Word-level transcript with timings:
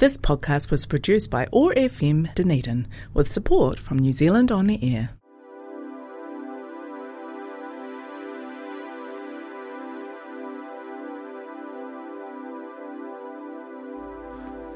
This 0.00 0.16
podcast 0.16 0.70
was 0.70 0.86
produced 0.86 1.30
by 1.30 1.46
OAR 1.52 1.74
FM 1.74 2.34
Dunedin 2.34 2.88
with 3.12 3.30
support 3.30 3.78
from 3.78 3.98
New 3.98 4.14
Zealand 4.14 4.50
On 4.50 4.66
the 4.66 4.78
Air. 4.82 5.10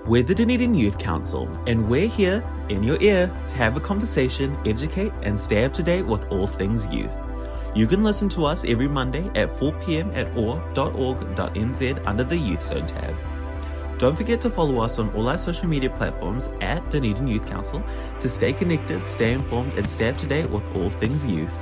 We're 0.07 0.23
the 0.23 0.35
Dunedin 0.35 0.75
Youth 0.75 0.99
Council, 0.99 1.49
and 1.67 1.89
we're 1.89 2.07
here 2.07 2.45
in 2.69 2.83
your 2.83 3.01
ear 3.01 3.35
to 3.49 3.57
have 3.57 3.79
a 3.79 3.81
conversation, 3.81 4.55
educate, 4.67 5.15
and 5.23 5.41
stay 5.41 5.65
up 5.65 5.73
to 5.73 5.83
date 5.83 6.05
with 6.05 6.31
all 6.31 6.47
things 6.47 6.87
youth. 6.89 7.11
You 7.75 7.87
can 7.87 8.05
listen 8.05 8.29
to 8.29 8.45
us 8.45 8.67
every 8.67 8.89
Monday 8.89 9.31
at 9.35 9.51
4 9.59 9.73
pm 9.81 10.11
at 10.11 10.37
oar.org.nz 10.37 12.07
under 12.07 12.25
the 12.25 12.37
Youth 12.37 12.67
Zone 12.67 12.87
tab. 12.87 13.34
Don't 13.99 14.17
forget 14.17 14.41
to 14.41 14.51
follow 14.51 14.81
us 14.81 14.99
on 14.99 15.09
all 15.15 15.29
our 15.29 15.39
social 15.39 15.69
media 15.69 15.89
platforms 15.89 16.49
at 16.61 16.91
Dunedin 16.91 17.29
Youth 17.29 17.47
Council 17.47 17.81
to 18.19 18.29
stay 18.29 18.53
connected, 18.53 19.07
stay 19.07 19.33
informed, 19.33 19.73
and 19.75 19.89
stay 19.89 20.09
up 20.09 20.19
to 20.19 20.27
date 20.27 20.51
with 20.51 20.65
all 20.77 20.91
things 20.91 21.25
youth. 21.25 21.55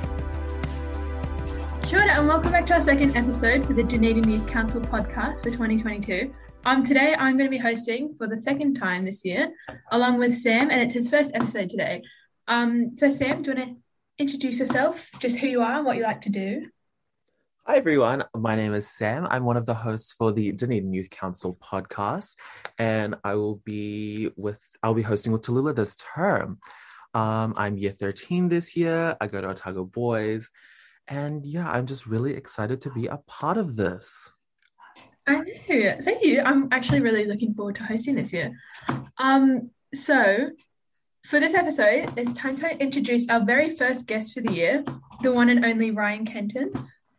Sure, 1.87 2.01
and 2.01 2.27
welcome 2.27 2.51
back 2.51 2.65
to 2.67 2.73
our 2.73 2.81
second 2.81 3.15
episode 3.15 3.67
for 3.67 3.73
the 3.73 3.83
Dunedin 3.83 4.27
Youth 4.27 4.47
Council 4.47 4.81
podcast 4.81 5.43
for 5.43 5.51
2022. 5.51 6.33
Um, 6.65 6.81
today 6.81 7.13
I'm 7.15 7.37
going 7.37 7.45
to 7.45 7.55
be 7.55 7.61
hosting 7.61 8.15
for 8.17 8.25
the 8.25 8.37
second 8.37 8.75
time 8.75 9.05
this 9.05 9.23
year, 9.23 9.53
along 9.91 10.17
with 10.17 10.35
Sam, 10.35 10.71
and 10.71 10.81
it's 10.81 10.95
his 10.95 11.09
first 11.09 11.31
episode 11.35 11.69
today. 11.69 12.01
Um, 12.47 12.97
so 12.97 13.11
Sam, 13.11 13.43
do 13.43 13.51
you 13.51 13.57
want 13.57 13.69
to 13.69 13.81
introduce 14.17 14.59
yourself, 14.59 15.07
just 15.19 15.37
who 15.37 15.45
you 15.45 15.61
are 15.61 15.75
and 15.75 15.85
what 15.85 15.97
you 15.97 16.03
like 16.03 16.23
to 16.23 16.29
do? 16.29 16.65
Hi 17.65 17.77
everyone, 17.77 18.25
my 18.35 18.57
name 18.57 18.73
is 18.73 18.89
Sam. 18.89 19.25
I'm 19.31 19.45
one 19.45 19.55
of 19.55 19.65
the 19.65 19.73
hosts 19.73 20.11
for 20.11 20.33
the 20.33 20.51
Dunedin 20.51 20.91
Youth 20.91 21.09
Council 21.09 21.57
podcast, 21.63 22.35
and 22.77 23.15
I 23.23 23.35
will 23.35 23.61
be 23.63 24.31
with 24.35 24.59
I'll 24.83 24.93
be 24.93 25.01
hosting 25.01 25.31
with 25.31 25.43
Tallulah 25.43 25.73
this 25.73 25.95
term. 25.95 26.59
Um, 27.13 27.53
I'm 27.55 27.77
year 27.77 27.91
13 27.91 28.49
this 28.49 28.75
year. 28.75 29.15
I 29.21 29.27
go 29.27 29.39
to 29.39 29.47
Otago 29.47 29.85
Boys, 29.85 30.49
and 31.07 31.45
yeah, 31.45 31.71
I'm 31.71 31.85
just 31.85 32.05
really 32.05 32.33
excited 32.33 32.81
to 32.81 32.91
be 32.91 33.07
a 33.07 33.21
part 33.27 33.55
of 33.55 33.77
this. 33.77 34.33
I 35.25 35.35
know. 35.37 35.97
Thank 36.01 36.21
you. 36.21 36.41
I'm 36.41 36.67
actually 36.73 36.99
really 36.99 37.23
looking 37.23 37.53
forward 37.53 37.75
to 37.75 37.83
hosting 37.85 38.15
this 38.15 38.33
year. 38.33 38.51
Um, 39.17 39.71
so 39.95 40.49
for 41.25 41.39
this 41.39 41.53
episode, 41.53 42.11
it's 42.17 42.33
time 42.33 42.57
to 42.57 42.77
introduce 42.77 43.29
our 43.29 43.45
very 43.45 43.73
first 43.73 44.05
guest 44.05 44.33
for 44.33 44.41
the 44.41 44.51
year, 44.51 44.83
the 45.21 45.31
one 45.31 45.47
and 45.47 45.63
only 45.63 45.91
Ryan 45.91 46.25
Kenton. 46.25 46.73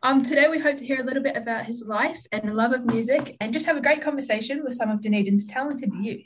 Um, 0.05 0.21
today 0.21 0.47
we 0.47 0.59
hope 0.59 0.75
to 0.75 0.85
hear 0.85 1.01
a 1.01 1.03
little 1.03 1.23
bit 1.23 1.35
about 1.35 1.65
his 1.65 1.81
life 1.81 2.23
and 2.31 2.55
love 2.55 2.73
of 2.73 2.85
music 2.85 3.37
and 3.41 3.51
just 3.51 3.65
have 3.65 3.75
a 3.75 3.81
great 3.81 4.03
conversation 4.03 4.63
with 4.63 4.75
some 4.75 4.91
of 4.91 5.01
Dunedin's 5.01 5.47
talented 5.47 5.91
youth. 5.99 6.21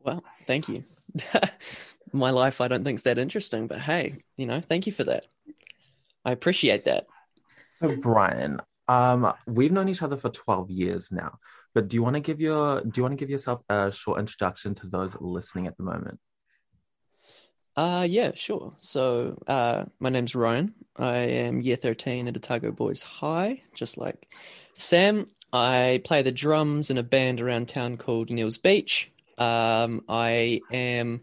Well, 0.00 0.22
thank 0.42 0.68
you. 0.68 0.84
My 2.12 2.28
life 2.28 2.60
I 2.60 2.68
don't 2.68 2.84
think 2.84 2.98
is 2.98 3.04
that 3.04 3.16
interesting, 3.16 3.68
but 3.68 3.78
hey, 3.78 4.18
you 4.36 4.44
know, 4.44 4.60
thank 4.60 4.86
you 4.86 4.92
for 4.92 5.04
that. 5.04 5.26
I 6.26 6.32
appreciate 6.32 6.84
that. 6.84 7.06
So 7.80 7.96
Brian, 7.96 8.60
um, 8.86 9.32
we've 9.46 9.72
known 9.72 9.88
each 9.88 10.02
other 10.02 10.18
for 10.18 10.28
12 10.28 10.70
years 10.70 11.10
now, 11.10 11.38
but 11.74 11.88
do 11.88 11.96
you 11.96 12.02
want 12.02 12.16
to 12.16 12.20
give 12.20 12.38
your 12.38 12.82
do 12.82 12.98
you 12.98 13.02
want 13.02 13.12
to 13.12 13.16
give 13.16 13.30
yourself 13.30 13.62
a 13.70 13.90
short 13.90 14.20
introduction 14.20 14.74
to 14.74 14.88
those 14.88 15.16
listening 15.22 15.68
at 15.68 15.78
the 15.78 15.84
moment? 15.84 16.20
Uh 17.76 18.06
yeah, 18.08 18.32
sure. 18.34 18.72
So 18.78 19.38
uh 19.46 19.84
my 20.00 20.08
name's 20.08 20.34
Ryan. 20.34 20.74
I 20.96 21.18
am 21.18 21.60
year 21.60 21.76
13 21.76 22.28
at 22.28 22.36
Otago 22.36 22.72
Boys 22.72 23.02
High, 23.02 23.62
just 23.74 23.98
like 23.98 24.34
Sam. 24.74 25.26
I 25.52 26.00
play 26.04 26.22
the 26.22 26.32
drums 26.32 26.90
in 26.90 26.98
a 26.98 27.02
band 27.02 27.40
around 27.40 27.68
town 27.68 27.96
called 27.96 28.30
Neil's 28.30 28.58
Beach. 28.58 29.10
Um, 29.38 30.02
I 30.08 30.60
am 30.72 31.22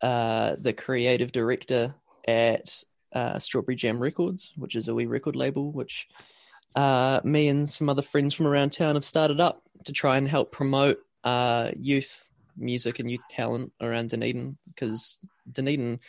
uh, 0.00 0.56
the 0.58 0.72
creative 0.72 1.32
director 1.32 1.94
at 2.26 2.84
uh, 3.12 3.38
Strawberry 3.38 3.76
Jam 3.76 4.00
Records, 4.00 4.52
which 4.56 4.74
is 4.74 4.88
a 4.88 4.94
wee 4.94 5.06
record 5.06 5.36
label, 5.36 5.70
which 5.72 6.08
uh, 6.74 7.20
me 7.24 7.48
and 7.48 7.68
some 7.68 7.88
other 7.88 8.02
friends 8.02 8.34
from 8.34 8.46
around 8.46 8.72
town 8.72 8.94
have 8.94 9.04
started 9.04 9.40
up 9.40 9.62
to 9.84 9.92
try 9.92 10.16
and 10.16 10.28
help 10.28 10.52
promote 10.52 10.98
uh, 11.24 11.70
youth 11.76 12.28
music 12.56 12.98
and 12.98 13.10
youth 13.10 13.26
talent 13.30 13.72
around 13.80 14.10
Dunedin 14.10 14.56
because 14.74 15.18
Dunedin 15.50 16.00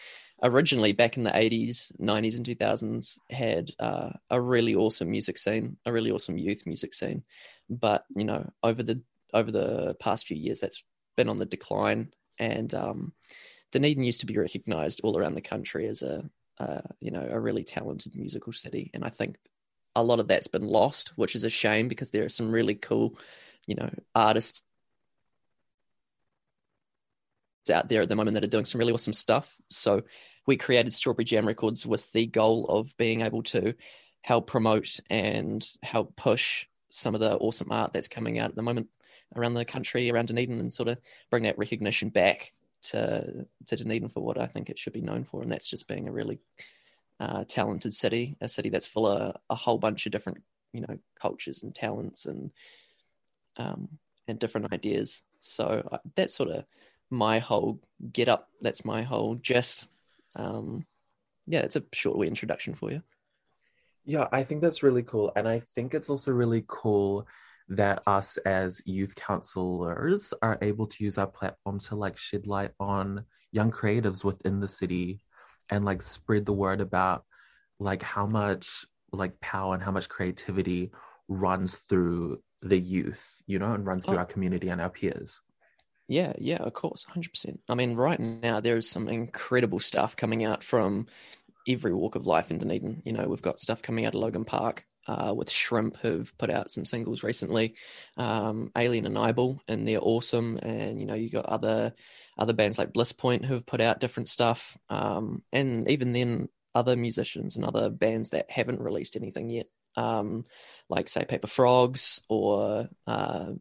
originally 0.41 0.91
back 0.91 1.17
in 1.17 1.23
the 1.23 1.31
80s 1.31 1.91
90s 1.99 2.35
and 2.35 2.45
2000s 2.45 3.17
had 3.29 3.71
uh, 3.79 4.09
a 4.29 4.39
really 4.39 4.75
awesome 4.75 5.09
music 5.09 5.37
scene 5.37 5.77
a 5.85 5.91
really 5.91 6.11
awesome 6.11 6.37
youth 6.37 6.65
music 6.65 6.93
scene. 6.93 7.23
But 7.69 8.05
you 8.15 8.25
know 8.25 8.49
over 8.63 8.83
the 8.83 9.01
over 9.33 9.51
the 9.51 9.95
past 9.99 10.27
few 10.27 10.37
years 10.37 10.59
that's 10.59 10.83
been 11.15 11.29
on 11.29 11.37
the 11.37 11.45
decline. 11.45 12.13
And 12.39 12.73
um, 12.73 13.13
Dunedin 13.71 14.03
used 14.03 14.21
to 14.21 14.25
be 14.25 14.37
recognized 14.37 15.01
all 15.03 15.17
around 15.17 15.33
the 15.33 15.41
country 15.41 15.87
as 15.87 16.01
a 16.01 16.23
uh, 16.59 16.81
you 16.99 17.11
know 17.11 17.27
a 17.29 17.39
really 17.39 17.63
talented 17.63 18.15
musical 18.15 18.53
city. 18.53 18.91
And 18.93 19.03
I 19.03 19.09
think 19.09 19.37
a 19.95 20.03
lot 20.03 20.19
of 20.19 20.27
that's 20.27 20.47
been 20.47 20.67
lost, 20.67 21.13
which 21.15 21.35
is 21.35 21.43
a 21.43 21.49
shame 21.49 21.87
because 21.87 22.11
there 22.11 22.25
are 22.25 22.29
some 22.29 22.51
really 22.51 22.75
cool, 22.75 23.17
you 23.67 23.75
know, 23.75 23.89
artists 24.15 24.65
out 27.69 27.89
there 27.89 28.01
at 28.01 28.09
the 28.09 28.15
moment 28.15 28.35
that 28.35 28.43
are 28.43 28.47
doing 28.47 28.65
some 28.65 28.79
really 28.79 28.93
awesome 28.93 29.13
stuff. 29.13 29.57
So 29.69 30.01
we 30.45 30.57
created 30.57 30.93
Strawberry 30.93 31.25
Jam 31.25 31.47
Records 31.47 31.85
with 31.85 32.11
the 32.11 32.25
goal 32.25 32.65
of 32.65 32.95
being 32.97 33.21
able 33.21 33.43
to 33.43 33.73
help 34.21 34.47
promote 34.47 34.99
and 35.09 35.65
help 35.83 36.15
push 36.15 36.65
some 36.89 37.13
of 37.15 37.21
the 37.21 37.35
awesome 37.37 37.71
art 37.71 37.93
that's 37.93 38.07
coming 38.07 38.39
out 38.39 38.49
at 38.49 38.55
the 38.55 38.61
moment 38.61 38.87
around 39.35 39.53
the 39.53 39.65
country, 39.65 40.11
around 40.11 40.27
Dunedin, 40.27 40.59
and 40.59 40.71
sort 40.71 40.89
of 40.89 40.97
bring 41.29 41.43
that 41.43 41.57
recognition 41.57 42.09
back 42.09 42.53
to 42.83 43.45
to 43.65 43.75
Dunedin 43.75 44.09
for 44.09 44.21
what 44.21 44.37
I 44.37 44.45
think 44.45 44.69
it 44.69 44.77
should 44.77 44.93
be 44.93 45.01
known 45.01 45.23
for, 45.23 45.41
and 45.41 45.51
that's 45.51 45.67
just 45.67 45.87
being 45.87 46.07
a 46.07 46.11
really 46.11 46.39
uh, 47.19 47.45
talented 47.47 47.93
city, 47.93 48.35
a 48.41 48.49
city 48.49 48.69
that's 48.69 48.87
full 48.87 49.07
of 49.07 49.35
a 49.49 49.55
whole 49.55 49.77
bunch 49.77 50.05
of 50.05 50.11
different, 50.11 50.43
you 50.73 50.81
know, 50.81 50.97
cultures 51.19 51.63
and 51.63 51.73
talents 51.73 52.25
and 52.25 52.51
um, 53.57 53.87
and 54.27 54.39
different 54.39 54.71
ideas. 54.73 55.23
So 55.41 55.87
uh, 55.91 55.97
that's 56.15 56.35
sort 56.35 56.49
of 56.49 56.65
my 57.13 57.39
whole 57.39 57.79
get 58.11 58.27
up. 58.27 58.49
That's 58.61 58.83
my 58.83 59.03
whole 59.03 59.35
just. 59.35 59.89
Um, 60.35 60.85
yeah, 61.45 61.59
it's 61.59 61.75
a 61.75 61.83
short 61.93 62.17
way 62.17 62.27
introduction 62.27 62.73
for 62.73 62.91
you. 62.91 63.03
Yeah, 64.05 64.27
I 64.31 64.43
think 64.43 64.61
that's 64.61 64.83
really 64.83 65.03
cool, 65.03 65.31
and 65.35 65.47
I 65.47 65.59
think 65.59 65.93
it's 65.93 66.09
also 66.09 66.31
really 66.31 66.65
cool 66.67 67.27
that 67.69 68.03
us 68.05 68.37
as 68.37 68.81
youth 68.85 69.15
counselors 69.15 70.33
are 70.41 70.57
able 70.61 70.87
to 70.87 71.03
use 71.03 71.17
our 71.17 71.27
platform 71.27 71.79
to 71.79 71.95
like 71.95 72.17
shed 72.17 72.45
light 72.45 72.71
on 72.79 73.23
young 73.51 73.71
creatives 73.71 74.23
within 74.23 74.59
the 74.59 74.67
city 74.67 75.21
and 75.69 75.85
like 75.85 76.01
spread 76.01 76.45
the 76.45 76.53
word 76.53 76.81
about 76.81 77.23
like 77.79 78.01
how 78.01 78.25
much 78.25 78.85
like 79.13 79.39
power 79.39 79.73
and 79.73 79.83
how 79.83 79.91
much 79.91 80.09
creativity 80.09 80.91
runs 81.29 81.75
through 81.75 82.41
the 82.61 82.77
youth, 82.77 83.41
you 83.47 83.59
know, 83.59 83.73
and 83.73 83.85
runs 83.85 84.05
through 84.05 84.15
oh. 84.15 84.19
our 84.19 84.25
community 84.25 84.69
and 84.69 84.81
our 84.81 84.89
peers. 84.89 85.39
Yeah, 86.07 86.33
yeah, 86.37 86.57
of 86.57 86.73
course, 86.73 87.05
100%. 87.05 87.59
I 87.69 87.75
mean, 87.75 87.95
right 87.95 88.19
now 88.19 88.59
there's 88.59 88.89
some 88.89 89.07
incredible 89.07 89.79
stuff 89.79 90.15
coming 90.15 90.43
out 90.43 90.63
from 90.63 91.07
every 91.67 91.93
walk 91.93 92.15
of 92.15 92.27
life 92.27 92.51
in 92.51 92.57
Dunedin. 92.57 93.01
You 93.05 93.13
know, 93.13 93.27
we've 93.27 93.41
got 93.41 93.59
stuff 93.59 93.81
coming 93.81 94.05
out 94.05 94.13
of 94.13 94.19
Logan 94.19 94.43
Park 94.43 94.85
uh, 95.07 95.33
with 95.35 95.49
Shrimp, 95.49 95.97
who've 95.97 96.35
put 96.37 96.49
out 96.49 96.69
some 96.69 96.85
singles 96.85 97.23
recently, 97.23 97.75
um, 98.17 98.71
Alien 98.77 99.05
and 99.05 99.17
Eyeball, 99.17 99.61
and 99.67 99.87
they're 99.87 99.99
awesome. 100.01 100.57
And 100.61 100.99
you 100.99 101.05
know, 101.05 101.15
you 101.15 101.29
got 101.29 101.45
other 101.45 101.93
other 102.37 102.53
bands 102.53 102.77
like 102.77 102.93
Bliss 102.93 103.11
Point 103.11 103.45
who've 103.45 103.65
put 103.65 103.81
out 103.81 103.99
different 103.99 104.27
stuff, 104.27 104.77
um, 104.89 105.43
and 105.51 105.89
even 105.89 106.13
then 106.13 106.49
other 106.75 106.95
musicians 106.95 107.55
and 107.55 107.65
other 107.65 107.89
bands 107.89 108.31
that 108.31 108.49
haven't 108.49 108.81
released 108.81 109.15
anything 109.15 109.49
yet, 109.49 109.67
um, 109.95 110.45
like 110.89 111.07
say 111.07 111.23
Paper 111.23 111.47
Frogs 111.47 112.21
or 112.29 112.89
uh, 113.05 113.51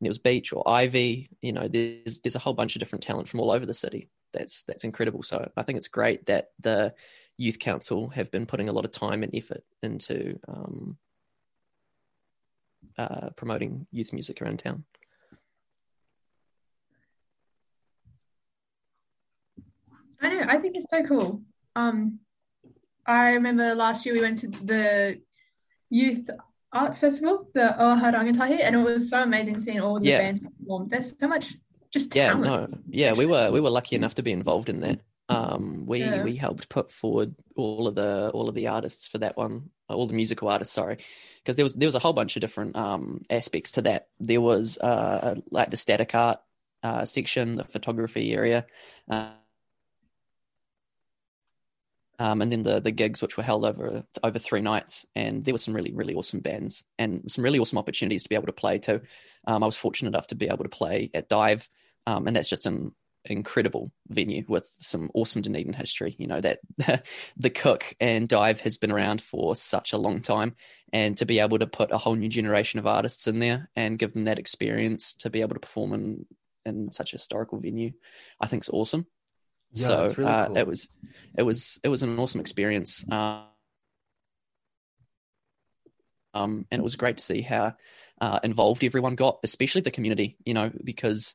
Neil's 0.00 0.18
Beach 0.18 0.52
or 0.52 0.68
Ivy. 0.68 1.28
You 1.42 1.52
know, 1.52 1.68
there's 1.68 2.20
there's 2.20 2.36
a 2.36 2.40
whole 2.40 2.54
bunch 2.54 2.76
of 2.76 2.80
different 2.80 3.02
talent 3.02 3.28
from 3.28 3.40
all 3.40 3.50
over 3.50 3.66
the 3.66 3.74
city. 3.74 4.08
That's 4.32 4.62
that's 4.64 4.84
incredible. 4.84 5.22
So 5.22 5.50
I 5.56 5.62
think 5.62 5.78
it's 5.78 5.88
great 5.88 6.26
that 6.26 6.50
the 6.60 6.94
youth 7.36 7.58
council 7.58 8.08
have 8.10 8.30
been 8.30 8.46
putting 8.46 8.68
a 8.68 8.72
lot 8.72 8.84
of 8.84 8.90
time 8.90 9.22
and 9.22 9.34
effort 9.34 9.64
into 9.82 10.38
um, 10.48 10.98
uh, 12.98 13.30
promoting 13.36 13.86
youth 13.92 14.12
music 14.12 14.42
around 14.42 14.58
town. 14.58 14.84
I 20.20 20.28
know. 20.28 20.46
I 20.48 20.58
think 20.58 20.74
it's 20.76 20.90
so 20.90 21.04
cool. 21.04 21.42
Um, 21.76 22.18
I 23.06 23.30
remember 23.30 23.74
last 23.74 24.04
year 24.04 24.14
we 24.14 24.20
went 24.20 24.40
to 24.40 24.48
the 24.48 25.20
youth 25.90 26.28
arts 26.72 26.98
festival, 26.98 27.48
the 27.54 27.74
Oaha 27.78 28.12
Rangatahi, 28.12 28.60
and 28.62 28.76
it 28.76 28.84
was 28.84 29.10
so 29.10 29.22
amazing 29.22 29.62
seeing 29.62 29.80
all 29.80 29.98
the 29.98 30.08
yeah. 30.08 30.18
bands 30.18 30.40
perform. 30.40 30.88
There's 30.88 31.18
so 31.18 31.28
much 31.28 31.54
just 31.90 32.10
talent. 32.10 32.44
yeah, 32.44 32.50
no, 32.50 32.68
yeah, 32.88 33.12
we 33.12 33.26
were 33.26 33.50
we 33.50 33.60
were 33.60 33.70
lucky 33.70 33.96
enough 33.96 34.14
to 34.16 34.22
be 34.22 34.32
involved 34.32 34.68
in 34.68 34.80
that. 34.80 35.00
Um, 35.30 35.84
we 35.86 36.00
yeah. 36.00 36.22
we 36.22 36.36
helped 36.36 36.68
put 36.68 36.90
forward 36.90 37.34
all 37.56 37.86
of 37.86 37.94
the 37.94 38.30
all 38.32 38.48
of 38.48 38.54
the 38.54 38.68
artists 38.68 39.06
for 39.06 39.18
that 39.18 39.36
one, 39.36 39.70
all 39.88 40.06
the 40.06 40.14
musical 40.14 40.48
artists. 40.48 40.74
Sorry, 40.74 40.98
because 41.42 41.56
there 41.56 41.64
was 41.64 41.74
there 41.74 41.88
was 41.88 41.94
a 41.94 42.00
whole 42.00 42.12
bunch 42.12 42.36
of 42.36 42.40
different 42.40 42.76
um, 42.76 43.22
aspects 43.30 43.72
to 43.72 43.82
that. 43.82 44.08
There 44.20 44.40
was 44.40 44.78
uh, 44.78 45.36
like 45.50 45.70
the 45.70 45.76
static 45.76 46.14
art 46.14 46.40
uh, 46.82 47.04
section, 47.04 47.56
the 47.56 47.64
photography 47.64 48.32
area. 48.32 48.66
Uh, 49.08 49.30
um, 52.18 52.42
and 52.42 52.50
then 52.50 52.62
the 52.62 52.80
the 52.80 52.90
gigs 52.90 53.22
which 53.22 53.36
were 53.36 53.42
held 53.42 53.64
over 53.64 54.04
over 54.22 54.38
three 54.38 54.60
nights, 54.60 55.06
and 55.14 55.44
there 55.44 55.54
were 55.54 55.58
some 55.58 55.74
really 55.74 55.92
really 55.92 56.14
awesome 56.14 56.40
bands 56.40 56.84
and 56.98 57.30
some 57.30 57.44
really 57.44 57.58
awesome 57.58 57.78
opportunities 57.78 58.22
to 58.24 58.28
be 58.28 58.34
able 58.34 58.46
to 58.46 58.52
play 58.52 58.78
too. 58.78 59.00
Um, 59.46 59.62
I 59.62 59.66
was 59.66 59.76
fortunate 59.76 60.08
enough 60.08 60.28
to 60.28 60.34
be 60.34 60.46
able 60.46 60.64
to 60.64 60.68
play 60.68 61.10
at 61.14 61.28
Dive, 61.28 61.68
um, 62.06 62.26
and 62.26 62.36
that's 62.36 62.48
just 62.48 62.66
an 62.66 62.92
incredible 63.24 63.92
venue 64.08 64.44
with 64.48 64.68
some 64.78 65.10
awesome 65.14 65.42
Dunedin 65.42 65.74
history. 65.74 66.16
You 66.18 66.26
know 66.26 66.40
that 66.40 66.60
the 67.36 67.50
Cook 67.50 67.94
and 68.00 68.28
Dive 68.28 68.60
has 68.62 68.78
been 68.78 68.92
around 68.92 69.22
for 69.22 69.54
such 69.54 69.92
a 69.92 69.98
long 69.98 70.20
time, 70.20 70.56
and 70.92 71.16
to 71.18 71.26
be 71.26 71.38
able 71.38 71.58
to 71.58 71.66
put 71.66 71.92
a 71.92 71.98
whole 71.98 72.16
new 72.16 72.28
generation 72.28 72.80
of 72.80 72.86
artists 72.86 73.28
in 73.28 73.38
there 73.38 73.70
and 73.76 73.98
give 73.98 74.12
them 74.12 74.24
that 74.24 74.40
experience 74.40 75.14
to 75.14 75.30
be 75.30 75.40
able 75.40 75.54
to 75.54 75.60
perform 75.60 75.92
in 75.92 76.26
in 76.64 76.90
such 76.90 77.12
a 77.12 77.16
historical 77.16 77.60
venue, 77.60 77.92
I 78.40 78.46
think 78.46 78.64
is 78.64 78.70
awesome. 78.70 79.06
Yeah, 79.72 79.86
so 79.86 80.14
really 80.16 80.30
uh, 80.30 80.46
cool. 80.46 80.58
it 80.58 80.66
was 80.66 80.88
it 81.36 81.42
was 81.42 81.78
it 81.82 81.88
was 81.88 82.02
an 82.02 82.18
awesome 82.18 82.40
experience. 82.40 83.04
Uh, 83.10 83.42
um, 86.34 86.66
and 86.70 86.80
it 86.80 86.82
was 86.82 86.96
great 86.96 87.16
to 87.18 87.24
see 87.24 87.40
how 87.40 87.74
uh, 88.20 88.40
involved 88.42 88.84
everyone 88.84 89.14
got, 89.14 89.38
especially 89.42 89.80
the 89.80 89.90
community. 89.90 90.36
You 90.44 90.54
know, 90.54 90.70
because 90.84 91.34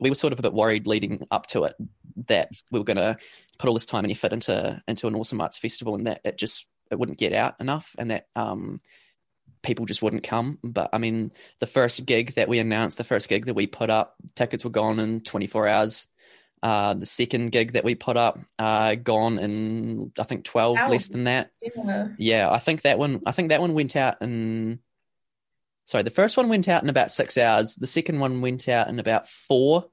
we 0.00 0.10
were 0.10 0.16
sort 0.16 0.32
of 0.32 0.38
a 0.38 0.42
bit 0.42 0.52
worried 0.52 0.86
leading 0.86 1.26
up 1.30 1.46
to 1.48 1.64
it 1.64 1.74
that 2.28 2.50
we 2.70 2.78
were 2.78 2.84
going 2.84 2.96
to 2.96 3.16
put 3.58 3.68
all 3.68 3.74
this 3.74 3.86
time 3.86 4.04
and 4.04 4.10
effort 4.10 4.32
into 4.32 4.82
into 4.88 5.06
an 5.06 5.14
awesome 5.14 5.40
arts 5.40 5.58
festival, 5.58 5.94
and 5.94 6.06
that 6.06 6.20
it 6.24 6.38
just 6.38 6.66
it 6.90 6.98
wouldn't 6.98 7.18
get 7.18 7.32
out 7.32 7.54
enough, 7.60 7.94
and 7.98 8.10
that 8.10 8.26
um, 8.34 8.80
people 9.62 9.86
just 9.86 10.02
wouldn't 10.02 10.22
come. 10.22 10.58
But 10.62 10.90
I 10.92 10.98
mean, 10.98 11.32
the 11.60 11.66
first 11.66 12.04
gig 12.06 12.34
that 12.34 12.48
we 12.48 12.58
announced, 12.58 12.98
the 12.98 13.04
first 13.04 13.28
gig 13.28 13.46
that 13.46 13.54
we 13.54 13.66
put 13.66 13.90
up, 13.90 14.14
tickets 14.34 14.64
were 14.64 14.70
gone 14.70 14.98
in 14.98 15.20
24 15.20 15.68
hours. 15.68 16.08
Uh, 16.62 16.92
the 16.92 17.06
second 17.06 17.52
gig 17.52 17.72
that 17.72 17.84
we 17.84 17.94
put 17.94 18.18
up, 18.18 18.38
uh, 18.58 18.94
gone 18.94 19.38
in 19.38 20.12
I 20.20 20.24
think 20.24 20.44
12 20.44 20.76
Wow. 20.76 20.90
less 20.90 21.08
than 21.08 21.24
that. 21.24 21.50
Yeah. 21.62 22.08
Yeah, 22.18 22.50
I 22.50 22.58
think 22.58 22.82
that 22.82 22.98
one. 22.98 23.22
I 23.24 23.32
think 23.32 23.48
that 23.48 23.60
one 23.62 23.72
went 23.74 23.96
out 23.96 24.20
in. 24.20 24.80
Sorry, 25.86 26.04
the 26.04 26.10
first 26.10 26.36
one 26.36 26.48
went 26.48 26.68
out 26.68 26.82
in 26.82 26.90
about 26.90 27.10
six 27.10 27.38
hours. 27.38 27.74
The 27.76 27.86
second 27.86 28.20
one 28.20 28.42
went 28.42 28.68
out 28.68 28.88
in 28.88 28.98
about 29.00 29.26
four, 29.28 29.86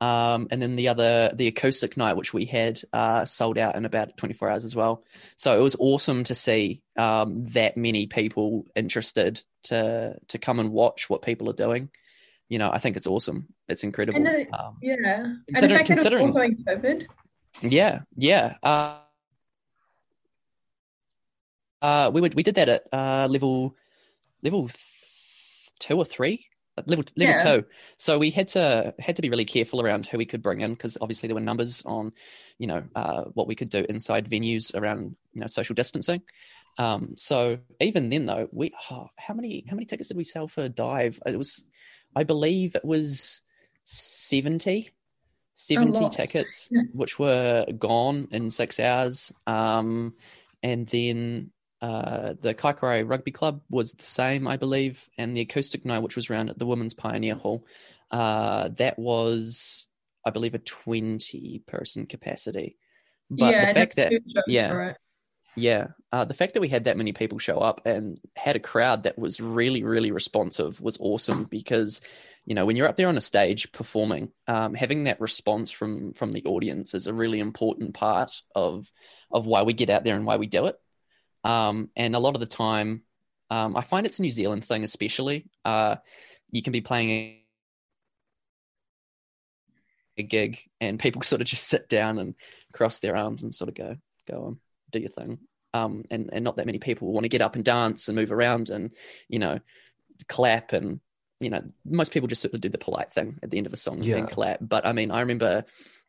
um, 0.00 0.48
and 0.50 0.60
then 0.60 0.76
the 0.76 0.88
other, 0.88 1.30
the 1.34 1.46
acoustic 1.46 1.96
night, 1.96 2.16
which 2.16 2.34
we 2.34 2.44
had, 2.44 2.82
uh, 2.92 3.24
sold 3.24 3.56
out 3.56 3.76
in 3.76 3.84
about 3.84 4.16
twenty 4.16 4.34
four 4.34 4.50
hours 4.50 4.64
as 4.64 4.74
well. 4.76 5.04
So 5.36 5.56
it 5.56 5.62
was 5.62 5.76
awesome 5.78 6.24
to 6.24 6.34
see 6.34 6.82
um, 6.96 7.34
that 7.52 7.76
many 7.76 8.06
people 8.06 8.66
interested 8.74 9.42
to 9.64 10.18
to 10.28 10.38
come 10.38 10.58
and 10.58 10.72
watch 10.72 11.08
what 11.08 11.22
people 11.22 11.48
are 11.48 11.54
doing. 11.54 11.88
You 12.48 12.58
know, 12.58 12.70
I 12.70 12.78
think 12.78 12.96
it's 12.96 13.06
awesome. 13.06 13.48
It's 13.68 13.82
incredible. 13.84 14.20
Um, 14.52 14.78
Yeah. 14.82 15.34
Consider- 15.48 15.74
fact 15.76 15.88
that 15.88 16.02
it 16.02 16.20
was 16.20 16.32
considering- 16.32 16.64
COVID. 16.64 17.06
Yeah, 17.62 18.00
yeah. 18.16 18.56
Uh, 18.62 18.98
uh, 21.82 22.10
we 22.12 22.20
would 22.20 22.34
we 22.34 22.42
did 22.42 22.54
that 22.56 22.68
at 22.68 22.82
uh, 22.92 23.28
level 23.30 23.76
level 24.42 24.68
th- 24.68 25.72
two 25.78 25.96
or 25.96 26.04
three, 26.04 26.46
level 26.86 27.04
level 27.16 27.34
Yeah. 27.36 27.42
two. 27.60 27.64
So 27.98 28.18
we 28.18 28.30
had 28.30 28.48
to 28.48 28.94
had 28.98 29.16
to 29.16 29.22
be 29.22 29.30
really 29.30 29.44
careful 29.44 29.80
around 29.80 30.06
who 30.06 30.18
we 30.18 30.24
could 30.24 30.42
bring 30.42 30.60
in 30.62 30.72
because 30.74 30.96
obviously 31.00 31.26
there 31.28 31.34
were 31.34 31.40
numbers 31.40 31.82
on, 31.84 32.12
you 32.58 32.66
know, 32.66 32.84
uh, 32.94 33.24
what 33.34 33.46
we 33.46 33.54
could 33.54 33.68
do 33.70 33.84
inside 33.88 34.28
venues 34.28 34.74
around 34.74 35.16
you 35.32 35.40
know 35.40 35.46
social 35.46 35.74
distancing. 35.74 36.22
Um, 36.78 37.14
so 37.16 37.58
even 37.80 38.08
then 38.08 38.26
though, 38.26 38.48
we 38.50 38.72
oh, 38.90 39.08
how 39.16 39.34
many 39.34 39.64
how 39.68 39.76
many 39.76 39.86
tickets 39.86 40.08
did 40.08 40.16
we 40.16 40.24
sell 40.24 40.48
for 40.48 40.68
Dive? 40.68 41.20
It 41.26 41.36
was, 41.38 41.64
I 42.16 42.24
believe 42.24 42.74
it 42.74 42.84
was 42.84 43.42
seventy. 43.84 44.90
70 45.56 46.08
tickets 46.10 46.68
which 46.94 47.16
were 47.16 47.64
gone 47.78 48.26
in 48.32 48.50
six 48.50 48.80
hours 48.80 49.32
um, 49.46 50.12
and 50.64 50.88
then 50.88 51.52
uh, 51.84 52.32
the 52.40 52.54
Kaikorai 52.54 53.06
Rugby 53.06 53.30
Club 53.30 53.60
was 53.68 53.92
the 53.92 54.04
same, 54.04 54.48
I 54.48 54.56
believe, 54.56 55.06
and 55.18 55.36
the 55.36 55.42
Acoustic 55.42 55.84
Night, 55.84 55.98
which 55.98 56.16
was 56.16 56.30
around 56.30 56.48
at 56.48 56.58
the 56.58 56.64
Women's 56.64 56.94
Pioneer 56.94 57.34
Hall, 57.34 57.66
uh, 58.10 58.70
that 58.78 58.98
was, 58.98 59.86
I 60.24 60.30
believe, 60.30 60.54
a 60.54 60.60
twenty-person 60.60 62.06
capacity. 62.06 62.78
But 63.28 63.52
yeah, 63.52 63.66
the 63.66 63.74
fact 63.74 63.96
that 63.96 64.12
yeah. 64.46 64.94
yeah, 65.56 65.88
uh, 66.14 66.24
the 66.24 66.32
fact 66.32 66.54
that 66.54 66.60
we 66.60 66.68
had 66.68 66.84
that 66.84 66.96
many 66.96 67.12
people 67.12 67.40
show 67.40 67.58
up 67.58 67.80
and 67.86 68.20
had 68.36 68.54
a 68.54 68.60
crowd 68.60 69.02
that 69.02 69.18
was 69.18 69.40
really, 69.40 69.82
really 69.82 70.12
responsive 70.12 70.80
was 70.80 70.96
awesome 71.00 71.42
because, 71.42 72.00
you 72.44 72.54
know, 72.54 72.64
when 72.64 72.76
you're 72.76 72.86
up 72.86 72.94
there 72.94 73.08
on 73.08 73.16
a 73.16 73.20
stage 73.20 73.72
performing, 73.72 74.30
um, 74.46 74.74
having 74.74 75.04
that 75.04 75.20
response 75.20 75.72
from 75.72 76.12
from 76.12 76.30
the 76.30 76.44
audience 76.44 76.94
is 76.94 77.08
a 77.08 77.12
really 77.12 77.40
important 77.40 77.94
part 77.94 78.42
of 78.54 78.88
of 79.32 79.44
why 79.44 79.62
we 79.62 79.72
get 79.72 79.90
out 79.90 80.04
there 80.04 80.14
and 80.14 80.24
why 80.24 80.36
we 80.36 80.46
do 80.46 80.66
it. 80.66 80.76
Um, 81.42 81.90
and 81.96 82.14
a 82.14 82.20
lot 82.20 82.36
of 82.36 82.40
the 82.40 82.46
time, 82.46 83.02
um, 83.50 83.76
I 83.76 83.82
find 83.82 84.06
it's 84.06 84.20
a 84.20 84.22
New 84.22 84.30
Zealand 84.30 84.64
thing, 84.64 84.84
especially. 84.84 85.46
Uh, 85.64 85.96
you 86.52 86.62
can 86.62 86.72
be 86.72 86.80
playing 86.80 87.10
a 87.10 87.44
a 90.16 90.22
gig 90.22 90.60
and 90.80 91.00
people 91.00 91.22
sort 91.22 91.40
of 91.40 91.48
just 91.48 91.66
sit 91.66 91.88
down 91.88 92.20
and 92.20 92.36
cross 92.72 93.00
their 93.00 93.16
arms 93.16 93.42
and 93.42 93.52
sort 93.52 93.68
of 93.68 93.74
go, 93.74 93.96
go 94.28 94.44
on, 94.44 94.60
do 94.92 95.00
your 95.00 95.08
thing. 95.08 95.40
Um, 95.74 96.04
and, 96.10 96.30
and 96.32 96.44
not 96.44 96.56
that 96.56 96.66
many 96.66 96.78
people 96.78 97.12
want 97.12 97.24
to 97.24 97.28
get 97.28 97.42
up 97.42 97.56
and 97.56 97.64
dance 97.64 98.08
and 98.08 98.16
move 98.16 98.32
around 98.32 98.70
and, 98.70 98.94
you 99.28 99.40
know, 99.40 99.58
clap 100.28 100.72
and, 100.72 101.00
you 101.40 101.50
know, 101.50 101.62
most 101.84 102.12
people 102.12 102.28
just 102.28 102.40
sort 102.40 102.54
of 102.54 102.60
do 102.60 102.68
the 102.68 102.78
polite 102.78 103.12
thing 103.12 103.38
at 103.42 103.50
the 103.50 103.58
end 103.58 103.66
of 103.66 103.72
a 103.72 103.76
song 103.76 104.02
Yeah. 104.02 104.16
and 104.18 104.28
clap. 104.30 104.58
But 104.62 104.86
I 104.86 104.92
mean, 104.92 105.10
I 105.10 105.20
remember 105.20 105.64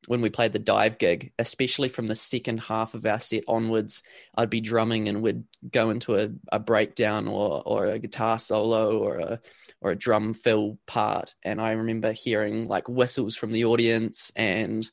when 0.07 0.21
we 0.21 0.29
played 0.29 0.53
the 0.53 0.59
dive 0.59 0.99
gig, 0.99 1.31
especially 1.39 1.89
from 1.89 2.05
the 2.05 2.15
second 2.15 2.59
half 2.59 2.93
of 2.93 3.05
our 3.07 3.19
set 3.19 3.43
onwards, 3.47 4.03
I'd 4.35 4.51
be 4.51 4.61
drumming 4.61 5.07
and 5.07 5.23
we'd 5.23 5.43
go 5.71 5.89
into 5.89 6.15
a, 6.15 6.29
a 6.51 6.59
breakdown 6.59 7.27
or 7.27 7.63
or 7.65 7.87
a 7.87 7.97
guitar 7.97 8.37
solo 8.37 8.99
or 8.99 9.17
a 9.17 9.39
or 9.81 9.91
a 9.91 9.95
drum 9.95 10.35
fill 10.35 10.77
part. 10.85 11.33
And 11.43 11.59
I 11.59 11.71
remember 11.71 12.11
hearing 12.11 12.67
like 12.67 12.87
whistles 12.87 13.35
from 13.35 13.51
the 13.51 13.65
audience 13.65 14.31
and 14.35 14.87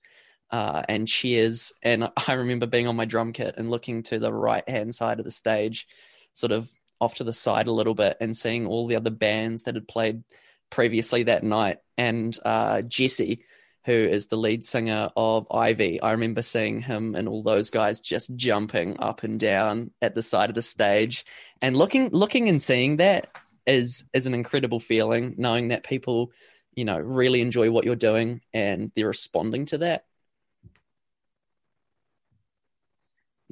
uh, 0.52 0.82
and 0.88 1.08
cheers. 1.08 1.72
And 1.82 2.10
I 2.28 2.34
remember 2.34 2.66
being 2.66 2.86
on 2.86 2.96
my 2.96 3.06
drum 3.06 3.32
kit 3.32 3.54
and 3.56 3.70
looking 3.70 4.02
to 4.04 4.18
the 4.18 4.32
right 4.32 4.68
hand 4.68 4.94
side 4.94 5.18
of 5.18 5.24
the 5.24 5.30
stage, 5.30 5.88
sort 6.32 6.52
of 6.52 6.70
off 7.00 7.16
to 7.16 7.24
the 7.24 7.32
side 7.32 7.66
a 7.66 7.72
little 7.72 7.94
bit, 7.94 8.16
and 8.20 8.36
seeing 8.36 8.66
all 8.66 8.86
the 8.86 8.96
other 8.96 9.10
bands 9.10 9.64
that 9.64 9.74
had 9.74 9.88
played 9.88 10.22
previously 10.70 11.24
that 11.24 11.42
night. 11.42 11.78
And 11.98 12.38
uh, 12.44 12.82
Jesse, 12.82 13.44
who 13.84 13.92
is 13.92 14.28
the 14.28 14.36
lead 14.36 14.64
singer 14.64 15.10
of 15.16 15.48
Ivy, 15.50 16.00
I 16.00 16.12
remember 16.12 16.42
seeing 16.42 16.80
him 16.80 17.16
and 17.16 17.28
all 17.28 17.42
those 17.42 17.70
guys 17.70 18.00
just 18.00 18.36
jumping 18.36 19.00
up 19.00 19.24
and 19.24 19.40
down 19.40 19.90
at 20.00 20.14
the 20.14 20.22
side 20.22 20.48
of 20.48 20.54
the 20.54 20.62
stage, 20.62 21.24
and 21.60 21.76
looking, 21.76 22.10
looking 22.10 22.48
and 22.48 22.62
seeing 22.62 22.98
that 22.98 23.28
is 23.66 24.04
is 24.12 24.26
an 24.26 24.34
incredible 24.34 24.80
feeling, 24.80 25.34
knowing 25.38 25.68
that 25.68 25.84
people, 25.84 26.32
you 26.74 26.84
know, 26.84 26.98
really 26.98 27.40
enjoy 27.40 27.70
what 27.70 27.84
you're 27.84 27.96
doing 27.96 28.40
and 28.52 28.90
they're 28.94 29.08
responding 29.08 29.66
to 29.66 29.78
that. 29.78 30.04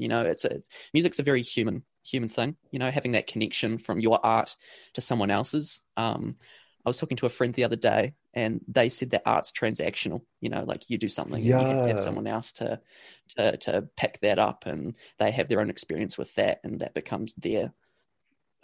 You 0.01 0.09
know, 0.09 0.23
it's 0.23 0.45
a 0.45 0.55
it's, 0.55 0.69
music's 0.95 1.19
a 1.19 1.23
very 1.25 1.43
human 1.43 1.85
human 2.05 2.29
thing. 2.29 2.57
You 2.71 2.79
know, 2.79 2.91
having 2.91 3.13
that 3.13 3.27
connection 3.27 3.79
from 3.79 4.01
your 4.01 4.25
art 4.25 4.57
to 4.95 5.01
someone 5.01 5.31
else's. 5.31 5.81
Um, 5.97 6.37
I 6.85 6.89
was 6.89 6.97
talking 6.99 7.19
to 7.19 7.27
a 7.27 7.31
friend 7.31 7.53
the 7.53 7.65
other 7.65 7.77
day, 7.77 8.15
and 8.33 8.61
they 8.67 8.89
said 8.89 9.11
that 9.11 9.23
art's 9.27 9.53
transactional. 9.53 10.23
You 10.41 10.51
know, 10.51 10.65
like 10.65 10.89
you 10.91 10.99
do 10.99 11.09
something, 11.09 11.47
and 11.47 11.61
you 11.61 11.69
have 11.69 11.81
Yeah. 11.81 11.87
have 11.87 12.01
someone 12.01 12.27
else 12.27 12.53
to 12.55 12.81
to 13.37 13.57
to 13.59 13.89
pick 13.97 14.19
that 14.21 14.39
up, 14.39 14.67
and 14.67 14.97
they 15.19 15.31
have 15.31 15.49
their 15.49 15.61
own 15.61 15.71
experience 15.71 16.17
with 16.19 16.35
that, 16.37 16.61
and 16.65 16.81
that 16.81 16.95
becomes 16.95 17.35
their 17.35 17.73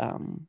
um 0.00 0.48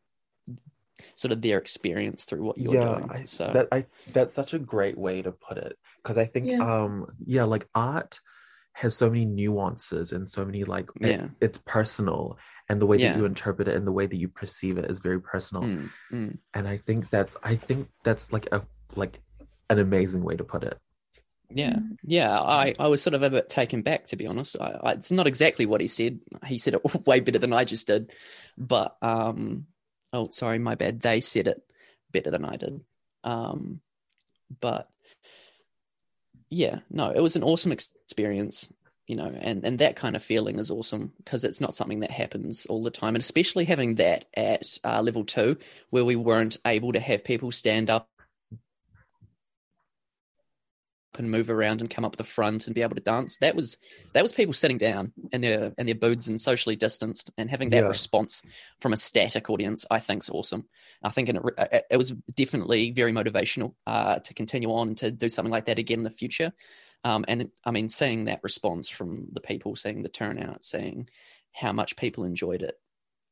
sort 1.16 1.32
of 1.32 1.42
their 1.42 1.58
experience 1.58 2.26
through 2.26 2.44
what 2.44 2.58
you're 2.58 2.74
yeah, 2.74 2.80
doing. 2.80 3.10
I, 3.10 3.22
so 3.26 3.46
that 3.54 3.68
I 3.72 3.86
that's 4.08 4.34
such 4.34 4.54
a 4.54 4.60
great 4.60 4.98
way 4.98 5.22
to 5.22 5.32
put 5.32 5.58
it 5.58 5.78
because 6.02 6.18
I 6.18 6.26
think 6.26 6.50
Yeah. 6.50 6.62
um 6.62 7.06
yeah 7.26 7.44
like 7.44 7.68
art 7.76 8.20
has 8.82 8.96
so 8.96 9.10
many 9.10 9.26
nuances 9.26 10.12
and 10.14 10.30
so 10.30 10.46
many 10.46 10.64
like 10.64 10.88
it- 11.02 11.30
it's 11.42 11.58
personal 11.66 12.38
and 12.70 12.80
the 12.80 12.86
way 12.86 12.98
Yeah. 12.98 13.14
that 13.14 13.18
you 13.20 13.26
interpret 13.26 13.68
it 13.68 13.76
and 13.76 13.88
the 13.88 13.92
way 13.92 14.06
that 14.06 14.16
you 14.16 14.28
perceive 14.30 14.78
it 14.78 14.90
is 14.92 15.00
very 15.00 15.20
personal 15.20 15.64
Mm, 15.64 15.90
mm. 16.12 16.38
and 16.54 16.68
I 16.68 16.78
think 16.78 17.10
that's 17.10 17.36
I 17.42 17.56
think 17.56 17.90
that's 18.04 18.32
like 18.32 18.48
a 18.52 18.62
like 18.96 19.20
an 19.70 19.80
amazing 19.80 20.24
way 20.24 20.36
to 20.36 20.44
put 20.44 20.64
it. 20.64 20.78
Yeah, 21.50 21.80
yeah. 22.04 22.38
I, 22.40 22.74
I 22.78 22.88
was 22.90 23.02
sort 23.02 23.14
of 23.14 23.24
a 23.24 23.30
bit 23.30 23.48
taken 23.50 23.82
back, 23.82 24.08
to 24.08 24.16
be 24.18 24.28
honest. 24.28 24.58
I, 24.60 24.80
I, 24.84 24.92
it's 24.92 25.12
not 25.12 25.28
exactly 25.28 25.66
what 25.66 25.80
he 25.82 25.88
said. 25.88 26.20
He 26.46 26.58
said 26.58 26.74
it 26.76 26.84
way 27.08 27.20
better 27.22 27.40
than 27.40 27.54
I 27.54 27.64
just 27.64 27.88
did. 27.88 28.12
But 28.58 28.98
um, 29.02 29.66
oh, 30.14 30.30
sorry, 30.32 30.60
my 30.60 30.76
bad. 30.76 31.00
They 31.02 31.20
said 31.22 31.48
it 31.48 31.62
better 32.12 32.32
than 32.32 32.44
I 32.46 32.58
did. 32.58 32.82
Um, 33.24 33.80
but 34.60 34.90
yeah, 36.50 36.80
no, 36.90 37.12
it 37.12 37.20
was 37.20 37.36
an 37.36 37.44
awesome 37.44 37.72
experience. 37.72 38.72
You 39.08 39.16
know, 39.16 39.34
and 39.40 39.64
and 39.64 39.80
that 39.80 39.96
kind 39.96 40.18
of 40.18 40.24
feeling 40.24 40.60
is 40.60 40.70
awesome 40.70 41.14
because 41.18 41.46
it's 41.46 41.62
not 41.62 41.74
something 41.74 42.02
that 42.02 42.12
happens 42.12 42.66
all 42.66 42.84
the 42.84 42.92
time, 42.92 43.16
and 43.16 43.22
especially 43.22 43.64
having 43.64 43.96
that 43.96 44.26
at 44.36 44.78
uh, 44.84 45.02
level 45.02 45.24
two, 45.24 45.58
where 45.92 46.04
we 46.04 46.18
weren't 46.18 46.58
able 46.66 46.92
to 46.92 47.00
have 47.00 47.24
people 47.24 47.54
stand 47.54 47.90
up 47.90 48.10
and 51.20 51.30
move 51.30 51.50
around 51.50 51.82
and 51.82 51.90
come 51.90 52.06
up 52.06 52.16
the 52.16 52.24
front 52.24 52.68
and 52.68 52.76
be 52.76 52.82
able 52.82 52.96
to 52.96 53.02
dance. 53.02 53.38
That 53.38 53.56
was 53.56 53.78
that 54.14 54.24
was 54.24 54.34
people 54.34 54.54
sitting 54.54 54.78
down 54.78 55.14
in 55.32 55.42
their 55.42 55.74
in 55.78 55.86
their 55.86 55.96
booths 55.96 56.28
and 56.28 56.40
socially 56.40 56.76
distanced 56.76 57.32
and 57.38 57.50
having 57.50 57.70
that 57.70 57.84
Yeah. 57.84 57.88
response 57.88 58.42
from 58.80 58.94
a 58.94 58.98
static 58.98 59.50
audience. 59.50 59.86
I 59.90 60.00
think 60.00 60.24
is 60.24 60.30
awesome. 60.30 60.68
I 61.04 61.10
think 61.10 61.30
it, 61.30 61.38
it, 61.58 61.86
it 61.92 61.98
was 61.98 62.12
definitely 62.36 62.92
very 62.92 63.12
motivational 63.12 63.74
uh, 63.86 64.20
to 64.20 64.34
continue 64.34 64.72
on 64.72 64.90
and 64.90 64.98
to 64.98 65.12
do 65.12 65.30
something 65.30 65.52
like 65.52 65.66
that 65.66 65.80
again 65.80 66.00
in 66.00 66.04
the 66.04 66.10
future. 66.10 66.52
Um, 67.04 67.24
and 67.28 67.50
I 67.64 67.72
mean, 67.72 67.90
seeing 67.90 68.26
that 68.26 68.40
response 68.44 68.90
from 68.90 69.28
the 69.32 69.42
people, 69.42 69.76
seeing 69.76 70.02
the 70.04 70.10
turnout, 70.10 70.64
seeing 70.64 71.08
how 71.54 71.72
much 71.72 71.96
people 71.96 72.24
enjoyed 72.24 72.62
it, 72.62 72.76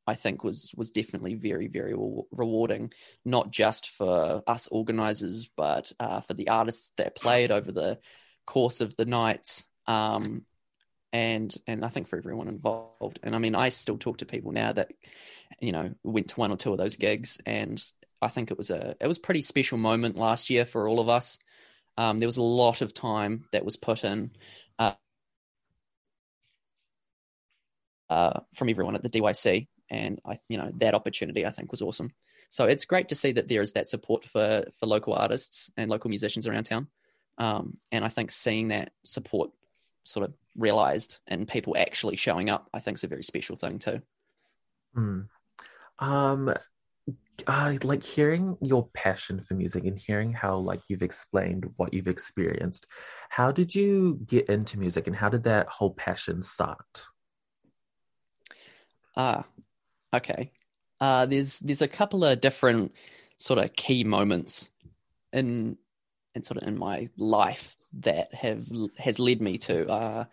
I 0.08 0.16
think 0.16 0.44
was 0.44 0.72
was 0.76 0.92
definitely 0.92 1.36
very 1.36 1.68
very 1.68 1.94
re- 1.94 2.24
rewarding, 2.32 2.92
not 3.24 3.52
just 3.52 3.90
for 3.90 4.44
us 4.48 4.68
organisers, 4.68 5.48
but 5.56 5.92
uh, 6.00 6.22
for 6.22 6.34
the 6.34 6.50
artists 6.50 6.92
that 6.98 7.16
played 7.16 7.52
over 7.52 7.72
the 7.72 8.00
course 8.46 8.82
of 8.82 8.96
the 8.96 9.06
nights, 9.06 9.66
um, 9.88 10.44
and 11.12 11.56
and 11.68 11.84
I 11.84 11.90
think 11.90 12.08
for 12.08 12.18
everyone 12.18 12.48
involved. 12.48 13.20
And 13.24 13.36
I 13.36 13.40
mean, 13.40 13.56
I 13.56 13.70
still 13.70 13.98
talk 13.98 14.18
to 14.18 14.26
people 14.26 14.52
now 14.52 14.72
that 14.74 14.92
you 15.60 15.72
know 15.72 15.94
went 16.04 16.30
to 16.30 16.40
one 16.40 16.52
or 16.52 16.58
two 16.58 16.72
of 16.72 16.78
those 16.78 16.98
gigs, 16.98 17.40
and 17.46 17.84
I 18.22 18.28
think 18.28 18.52
it 18.52 18.58
was 18.58 18.70
a 18.70 18.96
it 19.00 19.08
was 19.08 19.18
a 19.18 19.22
pretty 19.22 19.42
special 19.42 19.78
moment 19.78 20.18
last 20.18 20.50
year 20.50 20.66
for 20.66 20.88
all 20.88 21.00
of 21.00 21.10
us. 21.10 21.40
Um, 21.98 22.20
there 22.20 22.28
was 22.28 22.38
a 22.38 22.44
lot 22.44 22.82
of 22.82 22.94
time 22.94 23.46
that 23.54 23.64
was 23.64 23.78
put 23.78 24.04
in 24.04 24.32
uh, 24.80 24.94
uh, 28.10 28.42
from 28.54 28.70
everyone 28.70 28.96
at 28.96 29.04
the 29.04 29.10
DYC, 29.10 29.68
and 29.89 30.20
I, 30.25 30.38
you 30.48 30.58
know, 30.58 30.72
that 30.77 30.94
opportunity 30.94 31.46
I 31.46 31.51
think 31.51 31.72
was 31.72 31.82
awesome. 31.82 32.12
So 32.50 32.65
it's 32.65 32.86
great 32.86 33.10
to 33.10 33.15
see 33.15 33.32
that 33.34 33.48
there 33.48 33.62
is 33.62 33.74
that 33.74 33.88
support 33.88 34.24
for 34.25 34.63
for 34.77 34.86
local 34.86 35.13
artists 35.13 35.72
and 35.77 35.89
local 35.89 36.10
musicians 36.10 36.48
around 36.48 36.63
town, 36.63 36.88
um, 37.38 37.75
and 37.92 38.04
I 38.06 38.10
think 38.10 38.32
seeing 38.32 38.70
that 38.70 38.92
support 39.04 39.51
sort 40.04 40.25
of 40.25 40.34
realized 40.56 41.20
and 41.27 41.48
people 41.48 41.75
actually 41.77 42.15
showing 42.15 42.50
up, 42.50 42.70
I 42.74 42.80
think 42.80 42.98
is 42.98 43.04
a 43.04 43.08
very 43.08 43.24
special 43.24 43.56
thing 43.56 43.80
too. 43.80 44.01
Hmm. 44.94 45.22
Um, 46.00 46.54
I 47.48 47.77
like 47.84 48.04
hearing 48.04 48.58
your 48.62 48.88
passion 48.94 49.42
for 49.42 49.56
music 49.56 49.86
and 49.86 50.00
hearing 50.00 50.32
how 50.32 50.58
like 50.58 50.82
you've 50.88 51.04
explained 51.04 51.65
what 51.75 51.94
you've 51.94 52.08
experienced. 52.08 52.88
How 53.30 53.51
did 53.51 53.75
you 53.75 54.20
get 54.25 54.48
into 54.48 54.80
music 54.80 55.08
and 55.08 55.15
how 55.15 55.30
did 55.30 55.44
that 55.44 55.68
whole 55.68 55.94
passion 55.94 56.42
start? 56.42 56.80
Ah, 59.18 59.46
okay. 60.16 60.52
Uh, 61.00 61.26
there's 61.26 61.60
there's 61.60 61.82
a 61.82 61.88
couple 61.88 62.24
of 62.24 62.42
different 62.42 62.94
sort 63.38 63.60
of 63.60 63.76
key 63.76 64.04
moments 64.04 64.70
in 65.34 65.78
in 66.34 66.44
sort 66.44 66.62
of 66.62 66.68
in 66.68 66.78
my 66.78 67.10
life 67.18 67.78
that 68.00 68.34
have 68.34 68.68
has 68.98 69.20
led 69.20 69.42
me 69.42 69.58
to 69.58 69.88
uh, 69.90 70.26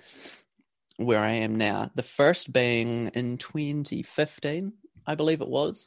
where 0.96 1.20
I 1.20 1.32
am 1.32 1.56
now. 1.56 1.90
The 1.94 2.02
first 2.02 2.52
being 2.52 3.08
in 3.14 3.38
2015, 3.38 4.72
I 5.06 5.14
believe 5.14 5.40
it 5.40 5.48
was, 5.48 5.86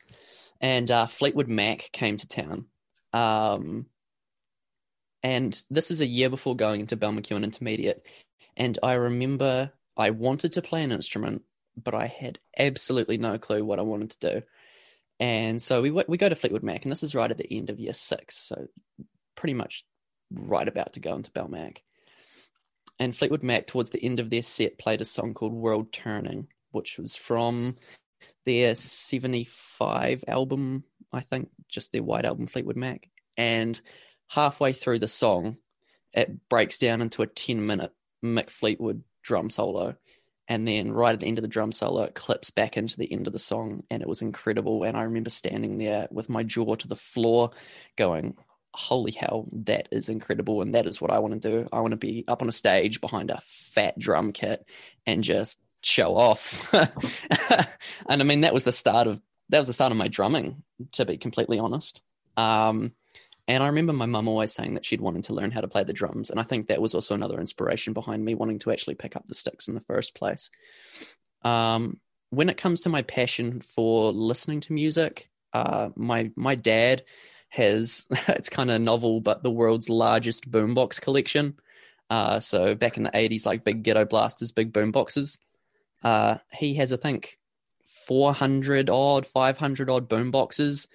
and 0.62 0.90
uh, 0.92 1.08
Fleetwood 1.08 1.48
Mac 1.48 1.90
came 1.92 2.18
to 2.18 2.28
town. 2.28 2.66
Um, 3.14 3.88
and 5.24 5.60
this 5.72 5.90
is 5.90 6.02
a 6.02 6.06
year 6.06 6.30
before 6.30 6.56
going 6.56 6.82
into 6.82 6.98
Balmacewen 6.98 7.44
Intermediate. 7.44 8.06
And 8.58 8.78
I 8.84 8.94
remember 8.94 9.72
I 9.98 10.12
wanted 10.12 10.54
to 10.54 10.62
play 10.62 10.84
an 10.84 10.92
instrument, 10.92 11.42
but 11.82 11.94
I 11.94 12.08
had 12.08 12.40
absolutely 12.58 13.18
no 13.18 13.38
clue 13.38 13.64
what 13.64 13.80
I 13.80 13.84
wanted 13.84 14.12
to 14.12 14.32
do. 14.32 14.42
And 15.20 15.62
so 15.62 15.82
we 15.82 15.92
we 15.92 16.18
go 16.18 16.30
to 16.30 16.36
Fleetwood 16.36 16.64
Mac, 16.64 16.84
and 16.84 16.92
this 16.92 17.04
is 17.04 17.16
right 17.16 17.32
at 17.32 17.38
the 17.38 17.52
end 17.58 17.70
of 17.70 17.80
year 17.80 17.94
six, 17.94 18.38
so 18.38 18.68
pretty 19.36 19.54
much 19.54 19.86
right 20.32 20.68
about 20.68 20.94
to 20.94 21.00
go 21.00 21.16
into 21.16 21.32
Balmac. 21.32 21.80
And 23.00 23.16
Fleetwood 23.16 23.44
Mac, 23.44 23.68
towards 23.68 23.90
the 23.90 24.04
end 24.04 24.20
of 24.20 24.30
their 24.30 24.42
set, 24.42 24.78
played 24.78 25.02
a 25.02 25.06
song 25.06 25.34
called 25.34 25.54
World 25.54 25.92
Turning, 25.92 26.48
which 26.72 26.98
was 26.98 27.16
from 27.16 27.76
their 28.46 28.76
75 28.76 30.24
album, 30.28 30.84
I 31.12 31.22
think, 31.22 31.50
just 31.68 31.92
their 31.92 32.04
white 32.04 32.26
album, 32.26 32.48
Fleetwood 32.48 32.78
Mac. 32.78 33.10
And 33.38 33.80
halfway 34.28 34.72
through 34.74 35.00
the 35.00 35.08
song, 35.08 35.58
it 36.14 36.48
breaks 36.50 36.78
down 36.78 37.02
into 37.02 37.22
a 37.22 37.28
10 37.28 37.66
minute 37.66 37.92
Mick 38.24 38.50
Fleetwood 38.50 39.04
drum 39.24 39.50
solo. 39.50 39.96
And 40.48 40.68
then 40.68 40.92
right 40.92 41.14
at 41.14 41.20
the 41.20 41.28
end 41.28 41.40
of 41.40 41.42
the 41.42 41.48
drum 41.48 41.72
solo, 41.72 42.04
it 42.04 42.16
clips 42.16 42.50
back 42.52 42.78
into 42.78 42.98
the 42.98 43.12
end 43.12 43.28
of 43.28 43.34
the 43.34 43.40
song, 43.40 43.84
and 43.90 44.02
it 44.02 44.08
was 44.08 44.22
incredible. 44.22 44.84
And 44.84 44.96
I 44.96 45.04
remember 45.04 45.30
standing 45.30 45.78
there 45.78 46.08
with 46.12 46.30
my 46.30 46.44
jaw 46.44 46.76
to 46.76 46.88
the 46.88 46.96
floor, 46.96 47.52
going, 47.96 48.36
holy 48.76 49.12
hell, 49.12 49.48
that 49.52 49.88
is 49.92 50.10
incredible. 50.10 50.62
And 50.62 50.76
that 50.76 50.86
is 50.86 51.02
what 51.02 51.12
I 51.12 51.20
want 51.20 51.42
to 51.42 51.50
do. 51.50 51.68
I 51.72 51.80
want 51.80 51.92
to 51.92 51.98
be 51.98 52.26
up 52.28 52.42
on 52.42 52.50
a 52.50 52.54
stage 52.54 53.02
behind 53.02 53.32
a 53.32 53.42
fat 53.44 53.98
drum 53.98 54.32
kit 54.32 54.68
and 55.08 55.24
just 55.24 55.62
show 55.82 56.16
off. 56.16 56.72
and 58.08 58.22
I 58.22 58.24
mean, 58.24 58.42
that 58.42 58.54
was 58.54 58.66
the 58.66 58.72
start 58.72 59.08
of 59.08 59.22
that 59.50 59.60
was 59.60 59.68
the 59.68 59.74
start 59.74 59.92
of 59.92 59.98
my 59.98 60.08
drumming, 60.08 60.64
to 60.94 61.06
be 61.06 61.18
completely 61.18 61.60
honest. 61.60 62.02
Um, 62.36 62.94
and 63.48 63.64
I 63.64 63.68
remember 63.68 63.94
my 63.94 64.06
mum 64.08 64.28
always 64.28 64.54
saying 64.54 64.74
that 64.74 64.86
she'd 64.86 65.02
wanted 65.02 65.24
to 65.26 65.34
learn 65.34 65.52
how 65.52 65.62
to 65.62 65.68
play 65.68 65.84
the 65.84 65.94
drums. 65.94 66.30
And 66.32 66.40
I 66.40 66.44
think 66.44 66.68
that 66.68 66.82
was 66.82 66.96
also 66.96 67.14
another 67.14 67.40
inspiration 67.40 67.94
behind 67.94 68.26
me 68.26 68.34
wanting 68.34 68.60
to 68.60 68.72
actually 68.72 68.96
pick 68.96 69.16
up 69.16 69.26
the 69.28 69.36
sticks 69.36 69.68
in 69.68 69.76
the 69.76 69.82
first 69.82 70.16
place. 70.16 70.50
Um, 71.44 72.00
when 72.32 72.50
it 72.50 72.58
comes 72.58 72.82
to 72.82 72.90
my 72.90 73.04
passion 73.04 73.62
for 73.62 74.12
listening 74.12 74.62
to 74.62 74.74
music, 74.74 75.30
uh, 75.54 75.90
my 75.96 76.32
my 76.36 76.56
dad 76.56 77.04
has 77.50 78.08
it's 78.28 78.50
kind 78.50 78.72
of 78.72 78.82
novel, 78.82 79.22
but 79.22 79.44
the 79.44 79.52
world's 79.52 79.90
largest 79.90 80.50
boombox 80.50 81.00
collection. 81.00 81.56
Uh, 82.10 82.40
so 82.40 82.76
back 82.76 82.98
in 82.98 83.04
the 83.04 83.12
eighties, 83.14 83.46
like 83.46 83.64
big 83.64 83.84
ghetto 83.84 84.06
blasters, 84.06 84.52
big 84.52 84.74
boomboxes. 84.74 85.38
Uh, 86.04 86.38
he 86.52 86.76
has, 86.76 86.92
I 86.92 86.98
think, 86.98 87.38
four 87.86 88.34
hundred 88.34 88.90
odd, 88.90 89.26
five 89.26 89.58
hundred 89.58 89.90
odd 89.90 90.10
boomboxes. 90.10 90.88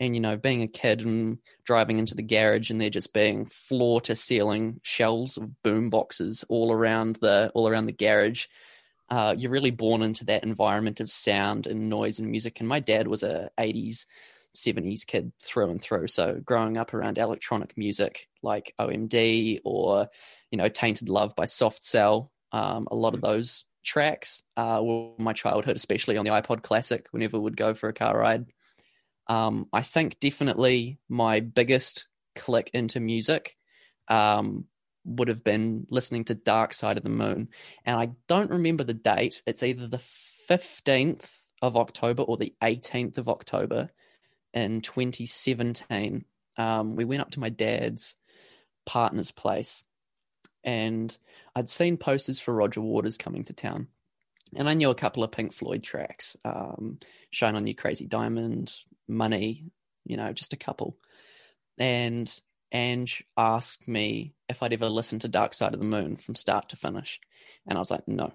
And 0.00 0.14
you 0.14 0.20
know, 0.20 0.36
being 0.36 0.62
a 0.62 0.68
kid 0.68 1.02
and 1.02 1.38
driving 1.64 1.98
into 1.98 2.14
the 2.14 2.22
garage, 2.22 2.70
and 2.70 2.80
there 2.80 2.90
just 2.90 3.14
being 3.14 3.46
floor 3.46 4.00
to 4.02 4.16
ceiling 4.16 4.80
shelves 4.82 5.36
of 5.36 5.62
boom 5.62 5.90
boxes 5.90 6.44
all 6.48 6.72
around 6.72 7.16
the 7.16 7.50
all 7.54 7.68
around 7.68 7.86
the 7.86 7.92
garage. 7.92 8.46
Uh, 9.08 9.34
you're 9.36 9.50
really 9.50 9.70
born 9.70 10.02
into 10.02 10.24
that 10.24 10.42
environment 10.44 10.98
of 10.98 11.10
sound 11.10 11.66
and 11.66 11.88
noise 11.88 12.18
and 12.18 12.30
music. 12.30 12.58
And 12.58 12.68
my 12.68 12.80
dad 12.80 13.06
was 13.06 13.22
a 13.22 13.50
'80s 13.58 14.06
70s 14.54 15.06
kid 15.06 15.32
through 15.40 15.70
and 15.70 15.82
through. 15.82 16.08
So 16.08 16.40
growing 16.44 16.76
up 16.76 16.94
around 16.94 17.18
electronic 17.18 17.76
music 17.76 18.28
like 18.42 18.74
OMD 18.78 19.60
or, 19.64 20.08
you 20.50 20.58
know, 20.58 20.68
Tainted 20.68 21.08
Love 21.08 21.34
by 21.36 21.44
Soft 21.44 21.84
Cell, 21.84 22.30
um, 22.52 22.86
a 22.90 22.94
lot 22.94 23.14
of 23.14 23.20
those 23.20 23.64
tracks 23.84 24.42
uh, 24.56 24.80
were 24.82 25.10
my 25.18 25.32
childhood, 25.32 25.76
especially 25.76 26.16
on 26.16 26.24
the 26.24 26.30
iPod 26.30 26.62
Classic 26.62 27.06
whenever 27.10 27.38
we'd 27.38 27.56
go 27.56 27.74
for 27.74 27.88
a 27.88 27.92
car 27.92 28.16
ride. 28.16 28.46
Um, 29.26 29.68
I 29.72 29.82
think 29.82 30.20
definitely 30.20 30.98
my 31.08 31.40
biggest 31.40 32.08
click 32.34 32.70
into 32.74 33.00
music 33.00 33.56
um, 34.08 34.64
would 35.04 35.28
have 35.28 35.44
been 35.44 35.86
listening 35.90 36.24
to 36.24 36.34
Dark 36.34 36.74
Side 36.74 36.96
of 36.96 37.02
the 37.02 37.08
Moon. 37.08 37.48
And 37.84 37.98
I 37.98 38.10
don't 38.28 38.50
remember 38.50 38.84
the 38.84 38.94
date. 38.94 39.42
It's 39.46 39.62
either 39.62 39.86
the 39.86 40.02
15th 40.50 41.30
of 41.62 41.76
October 41.76 42.22
or 42.22 42.36
the 42.36 42.54
18th 42.62 43.18
of 43.18 43.28
October 43.28 43.90
in 44.54 44.80
2017, 44.80 46.24
um, 46.56 46.96
we 46.96 47.04
went 47.04 47.20
up 47.20 47.32
to 47.32 47.40
my 47.40 47.48
dad's 47.48 48.16
partner's 48.86 49.32
place 49.32 49.84
and 50.62 51.16
I'd 51.54 51.68
seen 51.68 51.96
posters 51.96 52.38
for 52.38 52.54
Roger 52.54 52.80
Waters 52.80 53.18
coming 53.18 53.44
to 53.44 53.52
town. 53.52 53.88
And 54.56 54.68
I 54.68 54.74
knew 54.74 54.90
a 54.90 54.94
couple 54.94 55.24
of 55.24 55.32
Pink 55.32 55.52
Floyd 55.52 55.82
tracks, 55.82 56.36
um, 56.44 56.98
Shine 57.30 57.56
On 57.56 57.66
You 57.66 57.74
Crazy 57.74 58.06
Diamond, 58.06 58.72
Money, 59.08 59.66
you 60.04 60.16
know, 60.16 60.32
just 60.32 60.52
a 60.52 60.58
couple. 60.58 60.96
And 61.78 62.32
Ange 62.72 63.24
asked 63.36 63.88
me 63.88 64.34
if 64.48 64.62
I'd 64.62 64.72
ever 64.72 64.88
listened 64.88 65.22
to 65.22 65.28
Dark 65.28 65.54
Side 65.54 65.74
of 65.74 65.80
the 65.80 65.86
Moon 65.86 66.16
from 66.16 66.34
start 66.34 66.70
to 66.70 66.76
finish. 66.76 67.20
And 67.66 67.76
I 67.76 67.80
was 67.80 67.90
like, 67.90 68.06
no, 68.06 68.32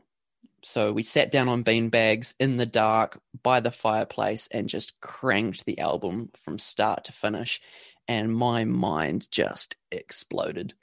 so 0.64 0.92
we 0.92 1.04
sat 1.04 1.32
down 1.32 1.48
on 1.48 1.64
beanbags 1.64 2.36
in 2.40 2.58
the 2.58 2.66
dark 2.66 3.22
by 3.44 3.60
the 3.60 3.72
fireplace 3.72 4.48
and 4.52 4.68
just 4.68 5.00
cranked 5.02 5.66
the 5.66 5.80
album 5.80 6.30
from 6.36 6.60
start 6.60 7.06
to 7.06 7.12
finish. 7.12 7.62
And 8.08 8.36
my 8.36 8.66
mind 8.66 9.30
just 9.32 9.76
exploded. 9.92 10.74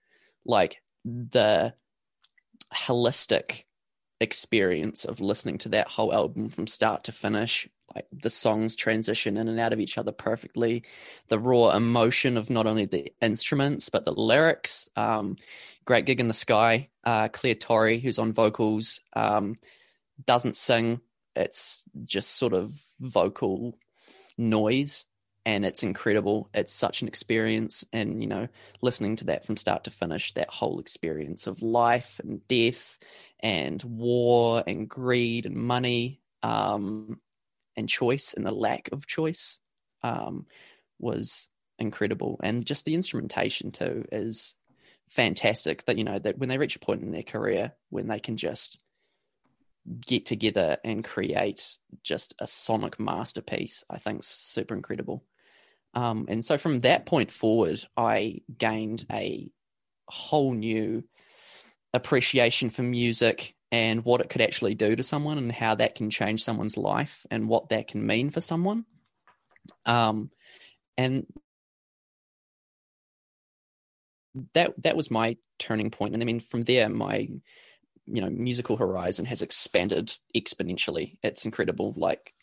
Like 0.44 0.80
the 1.04 1.74
holistic 2.72 3.64
experience 4.20 5.04
of 5.04 5.20
listening 5.20 5.58
to 5.58 5.68
that 5.70 5.88
whole 5.88 6.12
album 6.12 6.48
from 6.48 6.66
start 6.66 7.04
to 7.04 7.12
finish. 7.12 7.68
Like 7.94 8.06
the 8.12 8.30
songs 8.30 8.76
transition 8.76 9.36
in 9.36 9.48
and 9.48 9.60
out 9.60 9.72
of 9.72 9.80
each 9.80 9.96
other 9.96 10.12
perfectly. 10.12 10.84
The 11.28 11.38
raw 11.38 11.70
emotion 11.70 12.36
of 12.36 12.50
not 12.50 12.66
only 12.66 12.84
the 12.84 13.12
instruments, 13.22 13.88
but 13.88 14.04
the 14.04 14.12
lyrics. 14.12 14.90
Um, 14.96 15.36
Great 15.84 16.04
Gig 16.04 16.20
in 16.20 16.28
the 16.28 16.34
Sky. 16.34 16.88
Uh, 17.04 17.28
Clare 17.28 17.54
Torry, 17.54 18.00
who's 18.00 18.18
on 18.18 18.32
vocals, 18.32 19.00
um, 19.14 19.54
doesn't 20.26 20.56
sing. 20.56 21.00
It's 21.36 21.84
just 22.04 22.36
sort 22.36 22.52
of 22.52 22.72
vocal 23.00 23.78
noise. 24.36 25.06
And 25.46 25.64
it's 25.64 25.84
incredible. 25.84 26.50
It's 26.52 26.72
such 26.72 27.00
an 27.00 27.08
experience, 27.08 27.86
and 27.92 28.20
you 28.20 28.28
know, 28.28 28.48
listening 28.82 29.14
to 29.16 29.26
that 29.26 29.46
from 29.46 29.56
start 29.56 29.84
to 29.84 29.90
finish, 29.90 30.34
that 30.34 30.50
whole 30.50 30.80
experience 30.80 31.46
of 31.46 31.62
life 31.62 32.20
and 32.22 32.46
death, 32.48 32.98
and 33.40 33.82
war 33.84 34.64
and 34.66 34.88
greed 34.88 35.46
and 35.46 35.54
money, 35.56 36.20
um, 36.42 37.20
and 37.76 37.88
choice 37.88 38.34
and 38.34 38.44
the 38.44 38.50
lack 38.50 38.88
of 38.90 39.06
choice, 39.06 39.58
um, 40.02 40.46
was 40.98 41.48
incredible. 41.78 42.40
And 42.42 42.66
just 42.66 42.84
the 42.84 42.94
instrumentation 42.94 43.70
too 43.70 44.04
is 44.10 44.56
fantastic. 45.08 45.84
That 45.84 45.96
you 45.96 46.04
know 46.04 46.18
that 46.18 46.38
when 46.38 46.48
they 46.48 46.58
reach 46.58 46.74
a 46.74 46.80
point 46.80 47.02
in 47.02 47.12
their 47.12 47.22
career 47.22 47.72
when 47.90 48.08
they 48.08 48.18
can 48.18 48.36
just 48.36 48.82
get 50.04 50.26
together 50.26 50.78
and 50.84 51.04
create 51.04 51.76
just 52.02 52.34
a 52.40 52.48
sonic 52.48 52.98
masterpiece, 52.98 53.84
I 53.88 53.98
think 53.98 54.24
super 54.24 54.74
incredible. 54.74 55.22
Um, 55.96 56.26
and 56.28 56.44
so 56.44 56.58
from 56.58 56.80
that 56.80 57.06
point 57.06 57.32
forward, 57.32 57.82
I 57.96 58.42
gained 58.56 59.06
a 59.10 59.50
whole 60.06 60.52
new 60.52 61.02
appreciation 61.94 62.68
for 62.68 62.82
music 62.82 63.54
and 63.72 64.04
what 64.04 64.20
it 64.20 64.28
could 64.28 64.42
actually 64.42 64.74
do 64.74 64.94
to 64.94 65.02
someone 65.02 65.38
and 65.38 65.50
how 65.50 65.74
that 65.74 65.94
can 65.94 66.10
change 66.10 66.44
someone's 66.44 66.76
life 66.76 67.26
and 67.30 67.48
what 67.48 67.70
that 67.70 67.88
can 67.88 68.06
mean 68.06 68.28
for 68.28 68.42
someone. 68.42 68.84
Um, 69.86 70.30
and 70.98 71.26
that 74.54 74.74
that 74.82 74.96
was 74.96 75.10
my 75.10 75.38
turning 75.58 75.90
point. 75.90 76.12
And 76.12 76.22
I 76.22 76.26
mean, 76.26 76.40
from 76.40 76.60
there, 76.62 76.90
my 76.90 77.28
you 78.04 78.20
know 78.20 78.30
musical 78.30 78.76
horizon 78.76 79.24
has 79.24 79.40
expanded 79.40 80.14
exponentially. 80.36 81.16
It's 81.22 81.46
incredible. 81.46 81.94
Like 81.96 82.34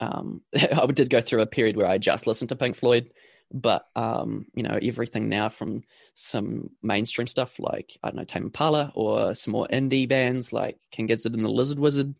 um, 0.00 0.42
I 0.56 0.86
did 0.86 1.10
go 1.10 1.20
through 1.20 1.42
a 1.42 1.46
period 1.46 1.76
where 1.76 1.88
I 1.88 1.98
just 1.98 2.26
listened 2.26 2.48
to 2.48 2.56
Pink 2.56 2.76
Floyd, 2.76 3.10
but 3.52 3.86
um, 3.94 4.46
you 4.54 4.62
know 4.62 4.78
everything 4.80 5.28
now 5.28 5.48
from 5.48 5.82
some 6.14 6.70
mainstream 6.82 7.26
stuff 7.26 7.58
like 7.58 7.96
I 8.02 8.08
don't 8.08 8.16
know 8.16 8.24
Tame 8.24 8.44
Impala 8.44 8.92
or 8.94 9.34
some 9.34 9.52
more 9.52 9.68
indie 9.68 10.08
bands 10.08 10.52
like 10.52 10.78
King 10.90 11.06
Gizzard 11.06 11.34
and 11.34 11.44
the 11.44 11.50
Lizard 11.50 11.78
Wizard. 11.78 12.14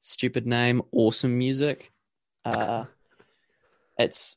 Stupid 0.00 0.46
name, 0.46 0.82
awesome 0.92 1.36
music. 1.36 1.92
Uh, 2.44 2.84
it's 3.98 4.36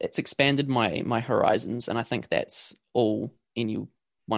it's 0.00 0.18
expanded 0.18 0.68
my 0.68 1.02
my 1.04 1.20
horizons, 1.20 1.88
and 1.88 1.98
I 1.98 2.02
think 2.02 2.28
that's 2.28 2.74
all 2.92 3.32
anyone 3.56 3.88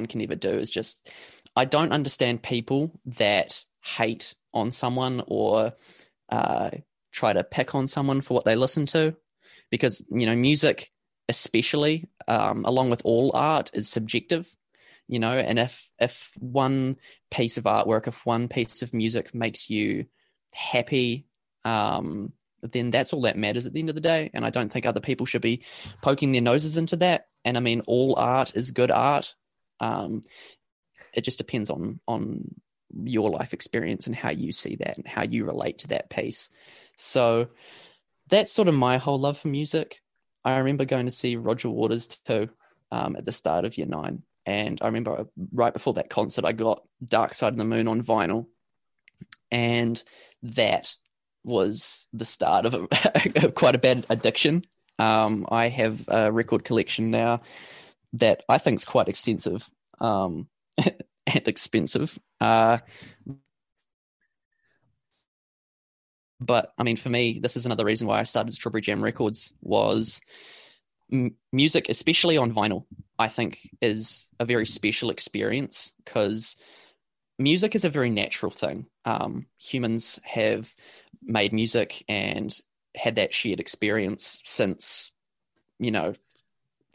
can 0.09 0.21
ever 0.23 0.35
do 0.35 0.51
is 0.51 0.71
just 0.71 1.09
I 1.57 1.65
don't 1.65 1.93
understand 1.93 2.43
people 2.43 2.93
that 3.07 3.65
hate 3.85 4.35
on 4.53 4.73
someone 4.73 5.23
or 5.27 5.73
uh, 6.29 6.71
try 7.13 7.33
to 7.33 7.45
pick 7.45 7.75
on 7.75 7.87
someone 7.87 8.21
for 8.21 8.35
what 8.35 8.45
they 8.45 8.57
listen 8.57 8.87
to, 8.87 9.17
because 9.71 10.03
you 10.11 10.27
know 10.27 10.37
music, 10.37 10.91
especially 11.29 12.09
um, 12.29 12.65
along 12.65 12.91
with 12.91 13.03
all 13.05 13.31
art, 13.35 13.71
is 13.75 13.89
subjective. 13.89 14.55
You 15.09 15.19
know, 15.19 15.37
and 15.37 15.59
if 15.59 15.91
if 15.99 16.33
one 16.39 16.97
piece 17.31 17.59
of 17.59 17.65
artwork, 17.65 18.09
if 18.09 18.25
one 18.25 18.49
piece 18.49 18.83
of 18.83 18.95
music 18.95 19.35
makes 19.35 19.69
you 19.69 20.07
happy, 20.53 21.27
um, 21.65 22.33
then 22.63 22.91
that's 22.91 23.13
all 23.13 23.23
that 23.23 23.37
matters 23.37 23.67
at 23.67 23.75
the 23.75 23.81
end 23.81 23.91
of 23.91 23.95
the 23.95 24.01
day. 24.01 24.31
And 24.33 24.45
I 24.45 24.51
don't 24.51 24.73
think 24.73 24.87
other 24.87 25.01
people 25.01 25.27
should 25.27 25.43
be 25.43 25.63
poking 26.03 26.33
their 26.33 26.41
noses 26.41 26.77
into 26.79 26.97
that. 26.97 27.27
And 27.45 27.57
I 27.57 27.61
mean, 27.61 27.83
all 27.87 28.19
art 28.19 28.57
is 28.57 28.71
good 28.71 28.91
art. 28.91 29.35
Um, 29.81 30.25
it 31.13 31.23
just 31.23 31.39
depends 31.39 31.71
on 31.71 32.01
on 32.09 32.55
your 33.05 33.31
life 33.31 33.53
experience 33.53 34.07
and 34.07 34.17
how 34.17 34.31
you 34.31 34.53
see 34.53 34.77
that 34.77 34.97
and 34.97 35.07
how 35.07 35.23
you 35.23 35.45
relate 35.45 35.79
to 35.79 35.89
that 35.89 36.11
piece. 36.11 36.51
So 36.97 37.49
that's 38.29 38.53
sort 38.53 38.69
of 38.69 38.75
my 38.75 38.99
whole 38.99 39.19
love 39.19 39.39
for 39.39 39.49
music. 39.49 40.01
I 40.45 40.59
remember 40.59 40.85
going 40.85 41.07
to 41.07 41.11
see 41.11 41.37
Roger 41.37 41.71
Waters 41.71 42.07
too 42.09 42.51
um, 42.91 43.17
at 43.17 43.25
the 43.25 43.33
start 43.33 43.65
of 43.65 43.77
year 43.77 43.87
nine. 43.87 44.23
And 44.47 44.79
I 44.83 44.87
remember 44.87 45.27
right 45.53 45.73
before 45.73 45.95
that 45.95 46.11
concert, 46.11 46.45
I 46.45 46.53
got 46.53 46.83
Dark 47.05 47.35
Side 47.35 47.55
of 47.55 47.59
the 47.59 47.65
Moon 47.65 47.89
on 47.89 48.03
vinyl. 48.03 48.47
And 49.51 50.03
that 50.43 50.95
was 51.45 52.07
the 52.13 52.25
start 52.25 52.67
of 52.67 52.75
a, 52.75 53.53
quite 53.55 53.75
a 53.75 53.79
bad 53.79 54.07
addiction. 54.11 54.65
Um, 54.99 55.47
I 55.51 55.69
have 55.69 56.05
a 56.09 56.31
record 56.31 56.65
collection 56.65 57.11
now 57.11 57.41
that 58.15 58.45
I 58.49 58.59
think 58.59 58.79
is 58.79 58.85
quite 58.85 59.09
extensive. 59.09 59.69
Um, 60.01 60.49
and 61.27 61.47
expensive. 61.49 62.19
Uh, 62.41 62.79
but 66.41 66.73
I 66.79 66.83
mean, 66.83 66.97
for 66.97 67.09
me, 67.11 67.39
this 67.43 67.57
is 67.57 67.67
another 67.67 67.85
reason 67.85 68.07
why 68.07 68.21
I 68.21 68.25
started 68.25 68.53
Strawberry 68.55 68.83
Jam 68.83 69.03
Records 69.03 69.53
was 69.63 70.21
m- 71.13 71.37
music, 71.53 71.89
especially 71.89 72.37
on 72.37 72.53
vinyl. 72.53 72.85
I 73.19 73.29
think 73.29 73.71
is 73.81 74.29
a 74.41 74.45
very 74.45 74.67
special 74.67 75.11
experience 75.11 75.93
because 76.05 76.57
music 77.39 77.75
is 77.75 77.85
a 77.85 77.91
very 77.91 78.11
natural 78.11 78.53
thing. 78.53 78.87
Um, 79.05 79.47
humans 79.59 80.21
have 80.25 80.75
made 81.23 81.53
music 81.53 82.05
and 82.09 82.57
had 82.97 83.17
that 83.17 83.35
shared 83.35 83.61
experience 83.61 84.43
since 84.45 85.13
you 85.81 85.91
know 85.91 86.15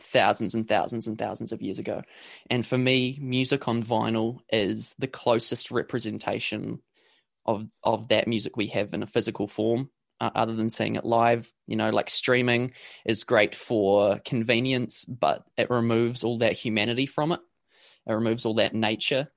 thousands 0.02 0.56
and 0.56 0.68
thousands 0.68 1.08
and 1.08 1.18
thousands 1.18 1.52
of 1.52 1.62
years 1.62 1.80
ago. 1.80 2.02
And 2.50 2.66
for 2.66 2.78
me, 2.78 3.18
music 3.22 3.68
on 3.68 3.84
vinyl 3.84 4.40
is 4.52 4.96
the 5.00 5.08
closest 5.08 5.72
representation 5.72 6.82
of 7.46 7.68
of 7.84 8.10
that 8.10 8.28
music 8.28 8.58
we 8.58 8.68
have 8.68 8.94
in 8.94 9.04
a 9.04 9.08
physical 9.08 9.48
form. 9.48 9.90
Uh, 10.22 10.30
other 10.36 10.54
than 10.54 10.70
seeing 10.70 10.96
it 10.96 11.06
live, 11.06 11.50
you 11.66 11.78
know, 11.78 11.92
like 11.92 12.10
streaming 12.10 12.74
is 13.06 13.24
great 13.24 13.56
for 13.56 14.20
convenience, 14.26 15.06
but 15.06 15.46
it 15.56 15.70
removes 15.70 16.26
all 16.26 16.40
that 16.40 16.52
humanity 16.52 17.06
from 17.06 17.32
it. 17.32 17.40
It 18.06 18.12
removes 18.12 18.46
all 18.46 18.56
that 18.56 18.76
nature 18.76 19.30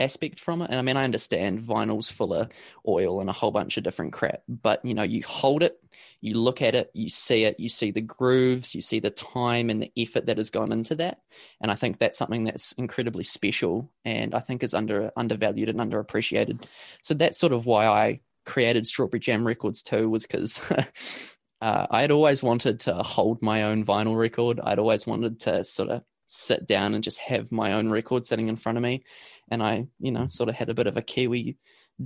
aspect 0.00 0.40
from 0.40 0.62
it. 0.62 0.70
And 0.70 0.78
I 0.78 0.82
mean, 0.82 0.96
I 0.96 1.04
understand 1.04 1.62
vinyl's 1.62 2.10
full 2.10 2.34
of 2.34 2.48
oil 2.86 3.20
and 3.20 3.30
a 3.30 3.32
whole 3.32 3.50
bunch 3.50 3.76
of 3.76 3.84
different 3.84 4.12
crap, 4.12 4.42
but 4.48 4.84
you 4.84 4.94
know, 4.94 5.02
you 5.02 5.22
hold 5.26 5.62
it, 5.62 5.78
you 6.20 6.34
look 6.34 6.62
at 6.62 6.74
it, 6.74 6.90
you 6.94 7.08
see 7.08 7.44
it, 7.44 7.60
you 7.60 7.68
see 7.68 7.90
the 7.90 8.00
grooves, 8.00 8.74
you 8.74 8.80
see 8.80 9.00
the 9.00 9.10
time 9.10 9.70
and 9.70 9.82
the 9.82 9.92
effort 9.96 10.26
that 10.26 10.38
has 10.38 10.50
gone 10.50 10.72
into 10.72 10.94
that. 10.96 11.20
And 11.60 11.70
I 11.70 11.74
think 11.74 11.98
that's 11.98 12.18
something 12.18 12.44
that's 12.44 12.72
incredibly 12.72 13.24
special 13.24 13.90
and 14.04 14.34
I 14.34 14.40
think 14.40 14.62
is 14.62 14.74
under 14.74 15.12
undervalued 15.16 15.68
and 15.68 15.78
underappreciated. 15.78 16.64
So 17.02 17.14
that's 17.14 17.38
sort 17.38 17.52
of 17.52 17.66
why 17.66 17.86
I 17.86 18.20
created 18.44 18.86
Strawberry 18.86 19.20
Jam 19.20 19.46
Records 19.46 19.82
too, 19.82 20.08
was 20.08 20.26
because 20.26 20.60
uh, 21.60 21.86
I 21.90 22.00
had 22.02 22.10
always 22.10 22.42
wanted 22.42 22.80
to 22.80 22.94
hold 22.94 23.42
my 23.42 23.64
own 23.64 23.84
vinyl 23.84 24.16
record. 24.16 24.60
I'd 24.62 24.78
always 24.78 25.06
wanted 25.06 25.40
to 25.40 25.64
sort 25.64 25.90
of 25.90 26.02
sit 26.26 26.66
down 26.66 26.94
and 26.94 27.04
just 27.04 27.18
have 27.20 27.52
my 27.52 27.72
own 27.72 27.90
record 27.90 28.24
sitting 28.24 28.48
in 28.48 28.56
front 28.56 28.78
of 28.78 28.82
me. 28.82 29.04
And 29.50 29.62
I, 29.62 29.86
you 29.98 30.10
know, 30.10 30.26
sort 30.28 30.48
of 30.48 30.56
had 30.56 30.68
a 30.68 30.74
bit 30.74 30.86
of 30.86 30.96
a 30.96 31.02
Kiwi 31.02 31.58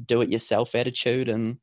do 0.07 0.21
it 0.21 0.29
yourself 0.29 0.75
attitude 0.75 1.29
and 1.29 1.59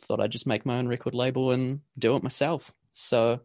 thought 0.00 0.20
I'd 0.20 0.32
just 0.32 0.46
make 0.46 0.66
my 0.66 0.78
own 0.78 0.88
record 0.88 1.14
label 1.14 1.50
and 1.52 1.80
do 1.98 2.14
it 2.16 2.22
myself. 2.22 2.72
So 2.92 3.40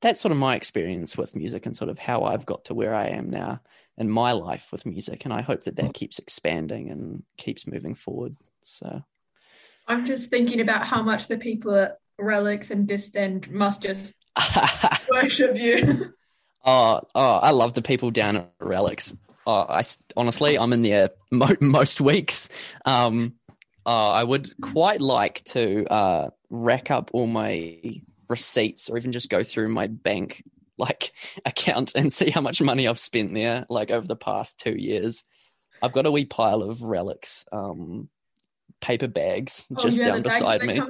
that's 0.00 0.20
sort 0.20 0.32
of 0.32 0.38
my 0.38 0.56
experience 0.56 1.16
with 1.16 1.36
music 1.36 1.66
and 1.66 1.76
sort 1.76 1.90
of 1.90 1.98
how 1.98 2.22
I've 2.22 2.46
got 2.46 2.64
to 2.66 2.74
where 2.74 2.94
I 2.94 3.08
am 3.08 3.30
now 3.30 3.60
in 3.98 4.10
my 4.10 4.32
life 4.32 4.68
with 4.72 4.86
music. 4.86 5.24
And 5.24 5.34
I 5.34 5.42
hope 5.42 5.64
that 5.64 5.76
that 5.76 5.94
keeps 5.94 6.18
expanding 6.18 6.90
and 6.90 7.22
keeps 7.36 7.66
moving 7.66 7.94
forward. 7.94 8.36
So 8.62 9.02
I'm 9.86 10.06
just 10.06 10.30
thinking 10.30 10.60
about 10.60 10.86
how 10.86 11.02
much 11.02 11.28
the 11.28 11.38
people 11.38 11.74
at 11.74 11.98
Relics 12.18 12.70
and 12.70 12.86
Distend 12.86 13.50
must 13.50 13.82
just 13.82 14.14
worship 15.10 15.56
you. 15.56 16.14
Oh, 16.64 17.00
oh, 17.14 17.36
I 17.36 17.50
love 17.50 17.74
the 17.74 17.82
people 17.82 18.10
down 18.10 18.36
at 18.36 18.52
Relics. 18.60 19.16
Oh, 19.46 19.66
I 19.68 19.82
honestly, 20.16 20.58
I'm 20.58 20.72
in 20.72 20.82
there 20.82 21.10
mo- 21.30 21.56
most 21.60 22.00
weeks. 22.00 22.48
Um, 22.84 23.34
uh, 23.84 24.10
I 24.10 24.22
would 24.22 24.52
quite 24.60 25.00
like 25.00 25.42
to 25.46 25.84
uh, 25.86 26.30
rack 26.50 26.90
up 26.90 27.10
all 27.12 27.26
my 27.26 27.78
receipts, 28.28 28.88
or 28.88 28.96
even 28.96 29.12
just 29.12 29.30
go 29.30 29.42
through 29.42 29.68
my 29.68 29.88
bank 29.88 30.44
like 30.78 31.12
account 31.44 31.94
and 31.94 32.12
see 32.12 32.30
how 32.30 32.40
much 32.40 32.62
money 32.62 32.86
I've 32.86 32.98
spent 32.98 33.34
there, 33.34 33.66
like 33.68 33.90
over 33.90 34.06
the 34.06 34.16
past 34.16 34.60
two 34.60 34.76
years. 34.76 35.24
I've 35.82 35.92
got 35.92 36.06
a 36.06 36.12
wee 36.12 36.26
pile 36.26 36.62
of 36.62 36.82
relics, 36.82 37.44
um, 37.50 38.08
paper 38.80 39.08
bags 39.08 39.66
oh, 39.76 39.82
just 39.82 39.98
yeah, 39.98 40.06
down 40.06 40.22
beside 40.22 40.62
me. 40.62 40.80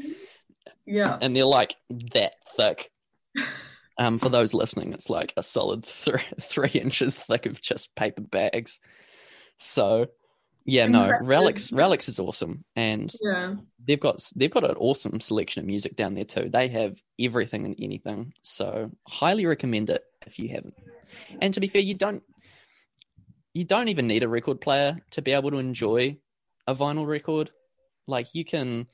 Yeah, 0.84 1.16
and 1.22 1.34
they're 1.34 1.46
like 1.46 1.74
that 2.12 2.34
thick. 2.56 2.90
Um, 3.98 4.18
for 4.18 4.28
those 4.28 4.55
listening, 4.55 4.92
it's 4.92 5.11
like 5.11 5.33
a 5.37 5.42
solid 5.42 5.85
three 5.85 6.22
three 6.40 6.70
inches 6.70 7.18
thick 7.18 7.46
of 7.46 7.61
just 7.61 7.94
paper 7.94 8.22
bags. 8.22 8.81
So, 9.59 10.07
yeah, 10.64 10.87
no, 10.87 11.12
relics. 11.22 11.72
Relics 11.72 12.09
is 12.09 12.18
awesome, 12.18 12.64
and 12.74 13.12
yeah, 13.22 13.55
they've 13.87 14.00
got 14.00 14.20
they've 14.35 14.50
got 14.50 14.68
an 14.68 14.76
awesome 14.76 15.20
selection 15.20 15.61
of 15.61 15.66
music 15.66 15.96
down 15.96 16.14
there 16.14 16.24
too. 16.24 16.48
They 16.48 16.68
have 16.68 16.96
everything 17.18 17.64
and 17.66 17.76
anything. 17.78 18.33
So, 18.42 18.90
highly 19.07 19.46
recommend 19.46 19.90
it 19.90 20.02
if 20.26 20.38
you 20.38 20.48
haven't. 20.48 20.74
And 21.40 21.52
to 21.55 21.61
be 21.61 21.66
fair, 21.66 21.83
you 21.83 21.94
don't 21.94 22.22
you 23.55 23.64
don't 23.64 23.88
even 23.88 24.07
need 24.07 24.22
a 24.22 24.28
record 24.28 24.61
player 24.61 24.98
to 25.11 25.22
be 25.22 25.33
able 25.33 25.50
to 25.50 25.59
enjoy 25.59 26.16
a 26.66 26.74
vinyl 26.74 27.07
record. 27.07 27.50
Like 28.07 28.35
you 28.35 28.44
can 28.44 28.87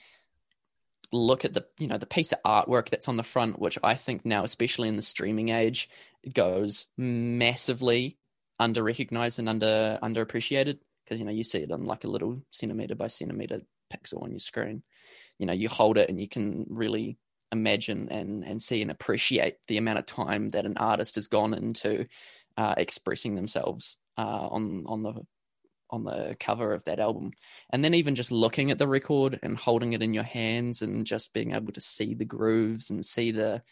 look 1.12 1.44
at 1.44 1.54
the 1.54 1.66
you 1.78 1.86
know 1.86 1.98
the 1.98 2.06
piece 2.06 2.32
of 2.32 2.42
artwork 2.42 2.90
that's 2.90 3.08
on 3.08 3.16
the 3.16 3.22
front, 3.22 3.58
which 3.58 3.78
I 3.82 3.94
think 3.94 4.24
now, 4.24 4.44
especially 4.44 4.88
in 4.88 4.96
the 4.96 5.02
streaming 5.02 5.50
age, 5.50 5.88
it 6.22 6.34
goes 6.34 6.86
massively 6.96 8.18
under 8.58 8.82
recognized 8.82 9.38
and 9.38 9.48
under 9.48 9.98
underappreciated 10.02 10.78
because 11.04 11.18
you 11.18 11.24
know 11.24 11.32
you 11.32 11.44
see 11.44 11.60
it 11.60 11.72
on 11.72 11.86
like 11.86 12.04
a 12.04 12.10
little 12.10 12.42
centimeter 12.50 12.94
by 12.94 13.06
centimeter 13.06 13.60
pixel 13.92 14.22
on 14.22 14.30
your 14.30 14.40
screen. 14.40 14.82
You 15.38 15.46
know, 15.46 15.52
you 15.52 15.68
hold 15.68 15.98
it 15.98 16.08
and 16.08 16.20
you 16.20 16.28
can 16.28 16.66
really 16.68 17.18
imagine 17.52 18.08
and 18.10 18.44
and 18.44 18.60
see 18.60 18.82
and 18.82 18.90
appreciate 18.90 19.56
the 19.68 19.78
amount 19.78 19.98
of 19.98 20.06
time 20.06 20.50
that 20.50 20.66
an 20.66 20.76
artist 20.76 21.14
has 21.14 21.28
gone 21.28 21.54
into 21.54 22.06
uh, 22.56 22.74
expressing 22.76 23.34
themselves 23.34 23.98
uh, 24.16 24.48
on 24.50 24.84
on 24.86 25.02
the 25.02 25.14
on 25.90 26.05
the 26.05 26.37
cover 26.38 26.72
of 26.72 26.85
that 26.85 27.01
album 27.01 27.31
and 27.70 27.85
then 27.85 27.94
even 27.94 28.14
just 28.14 28.33
looking 28.33 28.70
at 28.70 28.79
the 28.79 28.88
record 28.88 29.38
and 29.42 29.57
holding 29.57 29.92
it 29.92 30.03
in 30.03 30.14
your 30.14 30.24
hands 30.24 30.83
and 30.83 31.07
just 31.07 31.33
being 31.33 31.53
able 31.53 31.72
to 31.72 31.81
see 31.81 32.14
the 32.14 32.24
grooves 32.24 32.90
and 32.90 33.05
see 33.05 33.31
the 33.31 33.62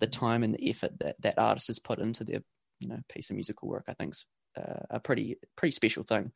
the 0.00 0.06
time 0.06 0.42
and 0.42 0.54
the 0.54 0.70
effort 0.70 0.92
that 0.98 1.16
that 1.20 1.38
artist 1.38 1.66
has 1.66 1.78
put 1.78 1.98
into 1.98 2.24
their 2.24 2.40
you 2.80 2.88
know 2.88 2.98
piece 3.08 3.30
of 3.30 3.36
musical 3.36 3.68
work 3.68 3.84
i 3.88 3.94
think's 3.94 4.24
uh, 4.56 4.80
a 4.90 5.00
pretty 5.00 5.36
pretty 5.56 5.72
special 5.72 6.04
thing 6.04 6.32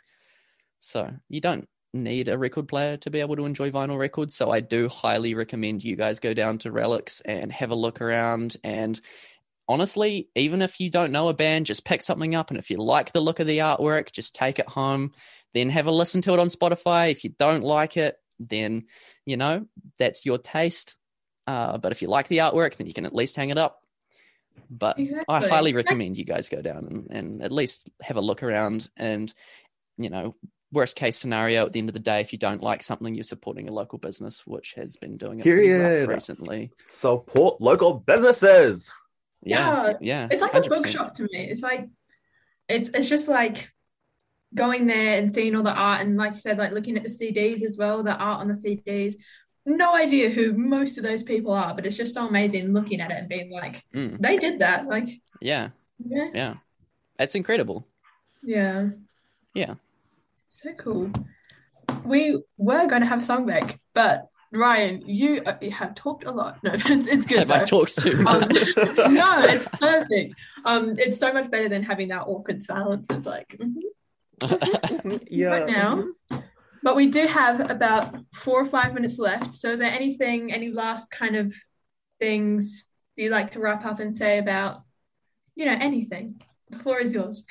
so 0.78 1.08
you 1.28 1.40
don't 1.40 1.68
need 1.94 2.28
a 2.28 2.38
record 2.38 2.68
player 2.68 2.96
to 2.98 3.10
be 3.10 3.20
able 3.20 3.36
to 3.36 3.46
enjoy 3.46 3.70
vinyl 3.70 3.98
records. 3.98 4.34
So 4.34 4.50
I 4.50 4.60
do 4.60 4.88
highly 4.88 5.34
recommend 5.34 5.84
you 5.84 5.96
guys 5.96 6.20
go 6.20 6.34
down 6.34 6.58
to 6.58 6.72
Relics 6.72 7.20
and 7.20 7.52
have 7.52 7.70
a 7.70 7.76
look 7.76 8.00
around. 8.00 8.56
And 8.64 9.00
honestly, 9.68 10.28
even 10.34 10.62
if 10.62 10.80
you 10.80 10.90
don't 10.90 11.12
know 11.12 11.28
a 11.28 11.34
band, 11.34 11.66
just 11.66 11.84
pick 11.84 12.02
something 12.02 12.34
up. 12.34 12.50
And 12.50 12.58
if 12.58 12.70
you 12.70 12.78
like 12.78 13.12
the 13.12 13.20
look 13.20 13.40
of 13.40 13.46
the 13.46 13.58
artwork, 13.58 14.12
just 14.12 14.34
take 14.34 14.58
it 14.58 14.68
home. 14.68 15.12
Then 15.54 15.70
have 15.70 15.86
a 15.86 15.92
listen 15.92 16.22
to 16.22 16.32
it 16.32 16.40
on 16.40 16.48
Spotify. 16.48 17.10
If 17.10 17.24
you 17.24 17.30
don't 17.38 17.62
like 17.62 17.96
it, 17.96 18.16
then, 18.38 18.86
you 19.26 19.36
know, 19.36 19.66
that's 19.98 20.24
your 20.24 20.38
taste. 20.38 20.96
Uh, 21.46 21.78
but 21.78 21.92
if 21.92 22.02
you 22.02 22.08
like 22.08 22.28
the 22.28 22.38
artwork, 22.38 22.76
then 22.76 22.86
you 22.86 22.94
can 22.94 23.06
at 23.06 23.14
least 23.14 23.36
hang 23.36 23.50
it 23.50 23.58
up. 23.58 23.80
But 24.70 24.98
exactly. 24.98 25.24
I 25.28 25.46
highly 25.46 25.74
recommend 25.74 26.16
you 26.16 26.24
guys 26.24 26.48
go 26.48 26.62
down 26.62 26.86
and, 26.86 27.06
and 27.10 27.42
at 27.42 27.52
least 27.52 27.90
have 28.00 28.16
a 28.16 28.20
look 28.20 28.42
around 28.42 28.88
and, 28.96 29.32
you 29.98 30.10
know, 30.10 30.34
worst 30.72 30.96
case 30.96 31.16
scenario 31.18 31.66
at 31.66 31.72
the 31.72 31.78
end 31.78 31.90
of 31.90 31.94
the 31.94 32.00
day 32.00 32.20
if 32.20 32.32
you 32.32 32.38
don't 32.38 32.62
like 32.62 32.82
something 32.82 33.14
you're 33.14 33.22
supporting 33.22 33.68
a 33.68 33.72
local 33.72 33.98
business 33.98 34.46
which 34.46 34.72
has 34.74 34.96
been 34.96 35.18
doing 35.18 35.38
it 35.38 35.42
Period. 35.42 36.08
recently 36.08 36.70
support 36.86 37.60
local 37.60 37.92
businesses 37.92 38.90
yeah 39.42 39.86
yeah, 39.86 39.96
yeah 40.00 40.28
it's 40.30 40.42
like 40.42 40.52
100%. 40.52 40.66
a 40.66 40.68
bookshop 40.68 41.16
to 41.16 41.22
me. 41.24 41.48
It's 41.50 41.62
like 41.62 41.88
it's 42.68 42.90
it's 42.94 43.08
just 43.08 43.28
like 43.28 43.70
going 44.54 44.86
there 44.86 45.18
and 45.18 45.34
seeing 45.34 45.56
all 45.56 45.62
the 45.62 45.72
art 45.72 46.02
and 46.02 46.16
like 46.16 46.34
you 46.34 46.40
said 46.40 46.58
like 46.58 46.72
looking 46.72 46.94
at 46.98 47.02
the 47.02 47.08
cds 47.08 47.62
as 47.62 47.78
well 47.78 48.02
the 48.02 48.14
art 48.14 48.40
on 48.40 48.48
the 48.48 48.52
cds 48.54 49.14
no 49.64 49.94
idea 49.94 50.28
who 50.28 50.52
most 50.52 50.98
of 50.98 51.04
those 51.04 51.22
people 51.22 51.54
are 51.54 51.74
but 51.74 51.86
it's 51.86 51.96
just 51.96 52.12
so 52.12 52.28
amazing 52.28 52.74
looking 52.74 53.00
at 53.00 53.10
it 53.10 53.16
and 53.16 53.30
being 53.30 53.50
like 53.50 53.82
mm. 53.94 54.20
they 54.20 54.36
did 54.36 54.58
that 54.58 54.86
like 54.86 55.08
yeah 55.40 55.70
yeah. 56.08 56.28
yeah. 56.34 56.54
It's 57.18 57.34
incredible. 57.34 57.86
Yeah. 58.42 58.88
Yeah. 59.54 59.74
So 60.48 60.72
cool. 60.74 61.10
We 62.04 62.42
were 62.56 62.86
going 62.86 63.02
to 63.02 63.06
have 63.06 63.20
a 63.20 63.24
song 63.24 63.46
back, 63.46 63.80
but 63.94 64.28
Ryan, 64.52 65.02
you, 65.06 65.42
uh, 65.46 65.56
have 65.70 65.94
talked 65.94 66.24
a 66.24 66.30
lot. 66.30 66.62
No, 66.62 66.72
it's, 66.74 67.06
it's 67.06 67.26
good. 67.26 67.38
Have 67.38 67.48
though. 67.48 67.54
I 67.54 67.64
talked 67.64 67.98
too 67.98 68.18
um, 68.18 68.24
much? 68.24 68.76
Um, 68.76 69.14
no, 69.14 69.42
it's 69.42 69.66
perfect. 69.78 70.34
Um, 70.64 70.96
it's 70.98 71.18
so 71.18 71.32
much 71.32 71.50
better 71.50 71.68
than 71.68 71.82
having 71.82 72.08
that 72.08 72.22
awkward 72.22 72.62
silence. 72.62 73.06
It's 73.10 73.26
like, 73.26 73.56
mm-hmm. 73.58 75.16
yeah. 75.30 75.48
Right 75.48 75.66
now, 75.66 76.04
but 76.82 76.96
we 76.96 77.06
do 77.06 77.26
have 77.26 77.70
about 77.70 78.16
four 78.34 78.60
or 78.60 78.66
five 78.66 78.92
minutes 78.92 79.18
left. 79.18 79.54
So, 79.54 79.70
is 79.70 79.78
there 79.78 79.90
anything, 79.90 80.52
any 80.52 80.70
last 80.70 81.10
kind 81.10 81.36
of 81.36 81.54
things 82.18 82.84
do 83.16 83.22
you 83.22 83.30
like 83.30 83.52
to 83.52 83.60
wrap 83.60 83.84
up 83.84 84.00
and 84.00 84.16
say 84.16 84.38
about, 84.38 84.82
you 85.54 85.64
know, 85.64 85.76
anything? 85.80 86.40
The 86.70 86.78
floor 86.78 87.00
is 87.00 87.12
yours. 87.12 87.46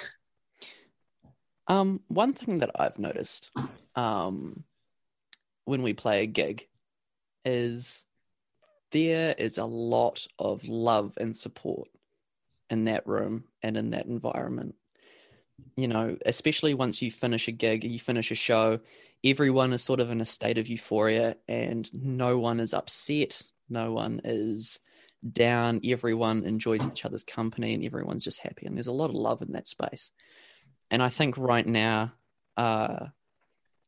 Um, 1.67 2.01
one 2.09 2.33
thing 2.33 2.59
that 2.59 2.71
I've 2.75 2.99
noticed 2.99 3.51
um, 3.95 4.65
when 5.65 5.81
we 5.83 5.93
play 5.93 6.23
a 6.23 6.25
gig 6.25 6.67
is 7.45 8.05
there 8.91 9.33
is 9.37 9.57
a 9.57 9.65
lot 9.65 10.27
of 10.37 10.67
love 10.67 11.17
and 11.19 11.35
support 11.35 11.89
in 12.69 12.85
that 12.85 13.07
room 13.07 13.45
and 13.61 13.77
in 13.77 13.91
that 13.91 14.05
environment. 14.05 14.75
You 15.75 15.87
know, 15.87 16.17
especially 16.25 16.73
once 16.73 17.01
you 17.01 17.11
finish 17.11 17.47
a 17.47 17.51
gig, 17.51 17.83
you 17.83 17.99
finish 17.99 18.31
a 18.31 18.35
show, 18.35 18.79
everyone 19.23 19.73
is 19.73 19.81
sort 19.81 19.99
of 19.99 20.09
in 20.09 20.21
a 20.21 20.25
state 20.25 20.57
of 20.57 20.67
euphoria 20.67 21.37
and 21.47 21.89
no 21.93 22.39
one 22.39 22.59
is 22.59 22.73
upset, 22.73 23.41
no 23.69 23.93
one 23.93 24.21
is 24.23 24.79
down, 25.29 25.81
everyone 25.85 26.45
enjoys 26.45 26.85
each 26.85 27.05
other's 27.05 27.23
company 27.23 27.73
and 27.73 27.85
everyone's 27.85 28.23
just 28.23 28.39
happy. 28.39 28.65
And 28.65 28.75
there's 28.75 28.87
a 28.87 28.91
lot 28.91 29.09
of 29.09 29.15
love 29.15 29.41
in 29.41 29.51
that 29.51 29.67
space. 29.67 30.11
And 30.89 31.03
I 31.03 31.09
think 31.09 31.37
right 31.37 31.65
now, 31.65 32.13
uh, 32.57 33.07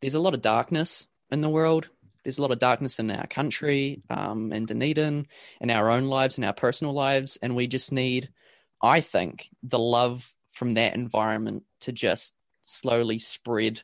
there's 0.02 0.16
a 0.16 0.20
lot 0.20 0.34
of 0.34 0.42
darkness 0.42 1.08
in 1.32 1.42
the 1.42 1.50
world. 1.50 1.89
There's 2.24 2.38
a 2.38 2.42
lot 2.42 2.52
of 2.52 2.60
darkness 2.60 3.00
in 3.00 3.12
our 3.12 3.28
country, 3.28 4.02
um, 4.10 4.52
in 4.54 4.66
Dunedin, 4.66 5.28
in 5.62 5.70
our 5.70 5.90
own 5.90 6.06
lives, 6.06 6.38
in 6.38 6.44
our 6.44 6.54
personal 6.54 6.94
lives. 6.94 7.38
And 7.42 7.56
we 7.56 7.68
just 7.68 7.92
need, 7.92 8.30
I 8.82 9.02
think, 9.02 9.50
the 9.62 9.80
love 9.80 10.34
from 10.50 10.76
that 10.76 10.96
environment 10.96 11.64
to 11.82 11.92
just 11.92 12.36
slowly 12.62 13.20
spread 13.20 13.82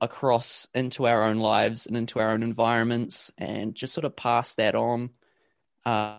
across 0.00 0.68
into 0.74 1.06
our 1.06 1.24
own 1.24 1.38
lives 1.38 1.86
and 1.86 1.96
into 1.96 2.20
our 2.20 2.30
own 2.30 2.42
environments 2.42 3.32
and 3.38 3.74
just 3.74 3.94
sort 3.94 4.04
of 4.04 4.16
pass 4.16 4.54
that 4.56 4.74
on. 4.74 5.10
Uh, 5.84 6.18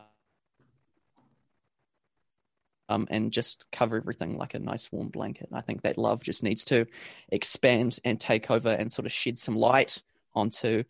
um, 2.90 3.08
and 3.10 3.32
just 3.32 3.66
cover 3.72 3.98
everything 3.98 4.38
like 4.38 4.54
a 4.54 4.60
nice 4.60 4.92
warm 4.92 5.10
blanket. 5.10 5.50
I 5.52 5.62
think 5.62 5.82
that 5.82 5.98
love 5.98 6.24
just 6.24 6.44
needs 6.44 6.64
to 6.66 6.86
expand 7.30 8.00
and 8.06 8.20
take 8.20 8.52
over 8.52 8.70
and 8.70 8.92
sort 8.92 9.06
of 9.06 9.12
shed 9.12 9.38
some 9.38 9.56
light 9.56 10.02
onto 10.36 10.84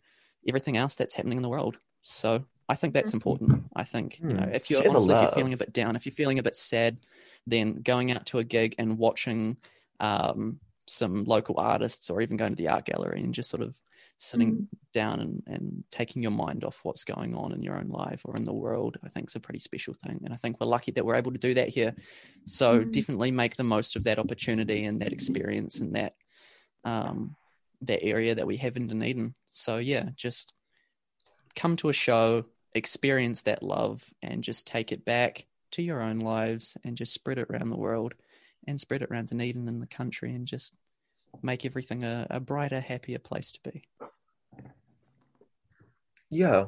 everything 0.48 0.76
else 0.76 0.96
that's 0.96 1.14
happening 1.14 1.38
in 1.38 1.42
the 1.42 1.48
world. 1.48 1.78
So 2.02 2.44
I 2.68 2.74
think 2.74 2.94
that's 2.94 3.10
mm-hmm. 3.10 3.16
important. 3.16 3.64
I 3.74 3.84
think 3.84 4.18
you 4.20 4.28
know 4.28 4.44
hmm. 4.44 4.54
if 4.54 4.70
you're 4.70 4.88
honestly 4.88 5.14
if 5.14 5.22
you're 5.22 5.32
feeling 5.32 5.52
a 5.52 5.56
bit 5.56 5.72
down, 5.72 5.96
if 5.96 6.06
you're 6.06 6.12
feeling 6.12 6.38
a 6.38 6.42
bit 6.42 6.56
sad, 6.56 6.98
then 7.46 7.82
going 7.82 8.12
out 8.12 8.26
to 8.26 8.38
a 8.38 8.44
gig 8.44 8.74
and 8.78 8.98
watching 8.98 9.56
um, 10.00 10.60
some 10.86 11.24
local 11.24 11.58
artists 11.58 12.10
or 12.10 12.20
even 12.20 12.36
going 12.36 12.52
to 12.52 12.56
the 12.56 12.68
art 12.68 12.84
gallery 12.84 13.20
and 13.20 13.34
just 13.34 13.50
sort 13.50 13.62
of 13.62 13.78
sitting 14.18 14.52
mm. 14.52 14.66
down 14.94 15.20
and, 15.20 15.42
and 15.46 15.84
taking 15.90 16.22
your 16.22 16.30
mind 16.30 16.64
off 16.64 16.80
what's 16.84 17.04
going 17.04 17.34
on 17.34 17.52
in 17.52 17.62
your 17.62 17.76
own 17.76 17.88
life 17.88 18.22
or 18.24 18.36
in 18.36 18.44
the 18.44 18.52
world, 18.52 18.96
I 19.04 19.08
think 19.08 19.28
is 19.28 19.36
a 19.36 19.40
pretty 19.40 19.58
special 19.58 19.94
thing. 19.94 20.20
And 20.24 20.32
I 20.32 20.36
think 20.36 20.58
we're 20.58 20.66
lucky 20.66 20.92
that 20.92 21.04
we're 21.04 21.16
able 21.16 21.32
to 21.32 21.38
do 21.38 21.54
that 21.54 21.68
here. 21.68 21.94
So 22.46 22.80
mm. 22.80 22.92
definitely 22.92 23.30
make 23.30 23.56
the 23.56 23.64
most 23.64 23.96
of 23.96 24.04
that 24.04 24.18
opportunity 24.18 24.84
and 24.84 25.00
that 25.02 25.12
experience 25.12 25.80
and 25.80 25.94
that 25.96 26.14
um, 26.84 27.36
that 27.82 28.02
area 28.02 28.34
that 28.34 28.46
we 28.46 28.56
have 28.58 28.76
in 28.76 28.88
Dunedin. 28.88 29.34
So 29.50 29.78
yeah, 29.78 30.10
just 30.16 30.52
come 31.54 31.76
to 31.78 31.88
a 31.88 31.92
show, 31.94 32.46
experience 32.74 33.44
that 33.44 33.62
love, 33.62 34.04
and 34.22 34.44
just 34.44 34.66
take 34.66 34.92
it 34.92 35.04
back 35.04 35.46
to 35.72 35.82
your 35.82 36.02
own 36.02 36.20
lives 36.20 36.76
and 36.84 36.96
just 36.96 37.12
spread 37.12 37.38
it 37.38 37.48
around 37.50 37.68
the 37.68 37.76
world 37.76 38.14
and 38.66 38.80
spread 38.80 39.02
it 39.02 39.10
around 39.10 39.28
Dunedin 39.28 39.68
and 39.68 39.82
the 39.82 39.86
country 39.86 40.34
and 40.34 40.46
just 40.46 40.76
make 41.42 41.64
everything 41.64 42.02
a, 42.02 42.26
a 42.30 42.40
brighter, 42.40 42.80
happier 42.80 43.18
place 43.18 43.52
to 43.52 43.60
be. 43.70 43.84
Yeah. 46.30 46.66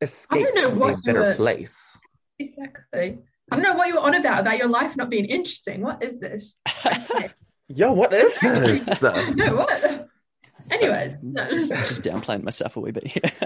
Escape 0.00 0.46
to 0.54 0.84
a 0.84 0.96
better 0.98 1.20
were... 1.20 1.34
place. 1.34 1.98
Exactly. 2.38 3.18
I 3.50 3.56
don't 3.56 3.62
know 3.62 3.74
what 3.74 3.88
you 3.88 3.94
were 3.94 4.00
on 4.00 4.14
about, 4.14 4.40
about 4.40 4.58
your 4.58 4.68
life 4.68 4.96
not 4.96 5.10
being 5.10 5.24
interesting. 5.24 5.80
What 5.80 6.02
is 6.02 6.20
this? 6.20 6.56
Yo, 7.68 7.92
what 7.92 8.12
is 8.12 8.34
this? 8.40 9.02
no, 9.02 9.56
what? 9.56 10.08
Anyway, 10.72 11.16
no. 11.22 11.48
just, 11.50 11.70
just 11.70 12.02
downplaying 12.02 12.42
myself 12.42 12.76
a 12.76 12.80
wee 12.80 12.90
bit 12.90 13.04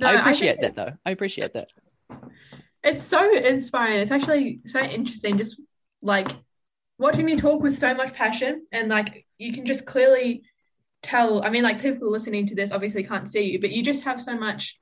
no, 0.00 0.06
I 0.06 0.14
appreciate 0.14 0.58
I 0.58 0.62
that 0.62 0.76
though. 0.76 0.92
I 1.04 1.10
appreciate 1.10 1.52
that. 1.54 1.70
It's 2.82 3.02
so 3.02 3.32
inspiring. 3.34 4.00
It's 4.00 4.10
actually 4.10 4.60
so 4.66 4.80
interesting. 4.80 5.38
Just 5.38 5.60
like 6.02 6.28
watching 6.98 7.28
you 7.28 7.36
talk 7.36 7.60
with 7.60 7.76
so 7.78 7.94
much 7.94 8.14
passion 8.14 8.66
and 8.72 8.88
like 8.88 9.26
you 9.38 9.52
can 9.52 9.66
just 9.66 9.86
clearly 9.86 10.42
tell 11.02 11.42
i 11.42 11.50
mean 11.50 11.62
like 11.62 11.80
people 11.80 12.10
listening 12.10 12.46
to 12.46 12.54
this 12.54 12.72
obviously 12.72 13.02
can't 13.02 13.28
see 13.28 13.42
you 13.42 13.60
but 13.60 13.70
you 13.70 13.82
just 13.82 14.04
have 14.04 14.20
so 14.20 14.34
much 14.36 14.78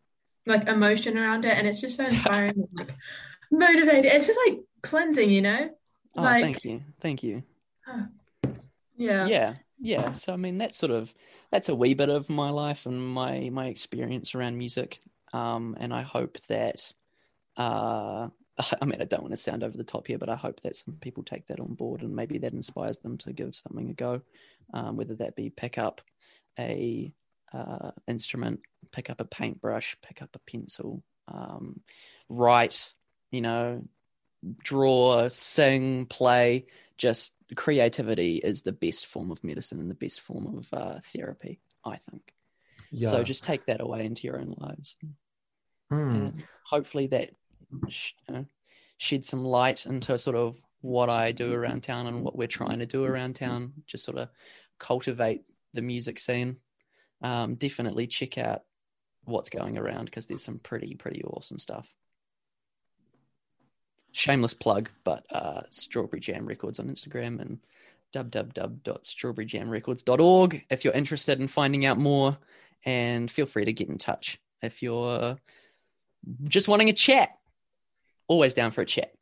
like 0.47 0.67
emotion 0.69 1.17
around 1.17 1.45
it 1.45 1.57
and 1.57 1.67
it's 1.67 1.81
just 1.81 1.97
so 1.97 2.05
inspiring 2.07 2.51
and, 2.51 2.69
like 2.75 2.95
motivated 3.51 4.05
it's 4.07 4.27
just 4.27 4.39
like 4.47 4.59
cleansing 4.83 5.31
you 5.31 5.43
know 5.43 5.71
oh 6.17 6.23
like, 6.23 6.43
thank 6.43 6.65
you 6.65 6.83
thank 7.01 7.23
you 7.23 7.43
yeah 8.97 9.27
yeah 9.27 9.55
yeah 9.83 10.13
so 10.13 10.33
i 10.33 10.37
mean 10.37 10.59
that's 10.59 10.77
sort 10.77 10.93
of 10.93 11.13
that's 11.51 11.69
a 11.69 11.75
wee 11.75 11.95
bit 11.95 12.09
of 12.09 12.31
my 12.31 12.51
life 12.51 12.87
and 12.87 13.01
my 13.05 13.51
my 13.51 13.67
experience 13.67 14.35
around 14.35 14.57
music 14.57 15.01
um 15.33 15.77
and 15.81 15.93
i 15.93 16.03
hope 16.03 16.39
that 16.47 16.93
uh 17.57 18.29
I 18.83 18.85
mean, 18.85 19.01
I 19.01 19.05
don't 19.05 19.23
want 19.23 19.33
to 19.33 19.39
sound 19.39 19.65
over 19.65 19.77
the 19.77 19.85
top 19.85 20.07
here, 20.07 20.19
but 20.19 20.29
I 20.29 20.37
hope 20.37 20.61
that 20.61 20.77
some 20.77 20.97
people 21.01 21.23
take 21.23 21.47
that 21.47 21.61
on 21.61 21.75
board 21.75 22.03
and 22.03 22.15
maybe 22.15 22.39
that 22.39 22.53
inspires 22.53 22.99
them 22.99 23.19
to 23.19 23.33
give 23.33 23.55
something 23.55 23.91
a 23.91 23.95
go, 23.95 24.23
um, 24.75 24.97
whether 24.97 25.15
that 25.17 25.37
be 25.37 25.51
pick 25.51 25.79
up 25.79 26.01
a 26.59 27.13
uh, 27.53 27.91
instrument, 28.07 28.61
pick 28.93 29.11
up 29.11 29.21
a 29.21 29.25
paintbrush, 29.25 29.97
pick 30.03 30.23
up 30.23 30.31
a 30.35 30.51
pencil, 30.51 31.03
um, 31.29 31.81
write, 32.29 32.93
you 33.31 33.41
know, 33.41 33.83
draw, 34.63 35.29
sing, 35.29 36.07
play. 36.07 36.67
Just 36.99 37.33
creativity 37.57 38.37
is 38.37 38.63
the 38.63 38.73
best 38.73 39.07
form 39.07 39.31
of 39.31 39.43
medicine 39.45 39.81
and 39.81 39.91
the 39.91 39.95
best 39.95 40.21
form 40.21 40.59
of 40.59 40.69
uh, 40.73 41.01
therapy, 41.01 41.61
I 41.85 41.97
think. 41.97 42.33
Yeah. 42.91 43.11
So 43.11 43.23
just 43.23 43.45
take 43.45 43.67
that 43.67 43.81
away 43.81 44.05
into 44.05 44.27
your 44.27 44.39
own 44.39 44.55
lives. 44.59 44.97
Mm. 45.93 46.15
And 46.15 46.45
hopefully 46.65 47.07
that 47.09 47.31
sh- 47.89 48.13
shed 48.99 49.25
some 49.25 49.45
light 49.45 49.87
into 49.87 50.17
sort 50.19 50.37
of 50.37 50.57
what 50.81 51.09
I 51.09 51.33
do 51.33 51.53
around 51.53 51.83
town 51.83 52.07
and 52.07 52.23
what 52.23 52.37
we're 52.37 52.49
trying 52.49 52.81
to 52.81 52.87
do 52.87 53.05
around 53.05 53.37
town. 53.37 53.73
Just 53.87 54.05
sort 54.05 54.19
of 54.19 54.29
cultivate 54.79 55.43
the 55.73 55.83
music 55.83 56.19
scene. 56.19 56.57
Um, 57.23 57.55
definitely 57.55 58.07
check 58.07 58.37
out 58.37 58.63
what's 59.25 59.49
going 59.49 59.79
around 59.79 60.07
because 60.07 60.27
there's 60.27 60.43
some 60.43 60.59
pretty 60.59 60.95
pretty 60.95 61.23
awesome 61.25 61.59
stuff. 61.59 61.95
Shameless 64.13 64.55
plug, 64.55 64.89
but 65.05 65.27
uh, 65.31 65.63
Strawberry 65.71 66.21
Jam 66.21 66.47
Records 66.47 66.79
on 66.79 66.89
Instagram 66.89 67.41
and 67.41 67.59
www.strawberryjamrecords.org 68.13 70.65
if 70.71 70.85
you're 70.85 70.93
interested 70.93 71.41
in 71.41 71.49
finding 71.49 71.87
out 71.87 71.99
more. 71.99 72.37
And 72.85 73.31
feel 73.31 73.47
free 73.47 73.65
to 73.65 73.73
get 73.73 73.89
in 73.89 73.97
touch 73.97 74.41
if 74.61 74.83
you're 74.83 75.39
just 76.45 76.69
wanting 76.69 76.89
a 76.89 76.93
chat. 76.93 77.31
Always 78.29 78.55
down 78.55 78.71
for 78.71 78.83
a 78.83 78.87
chat. 78.87 79.13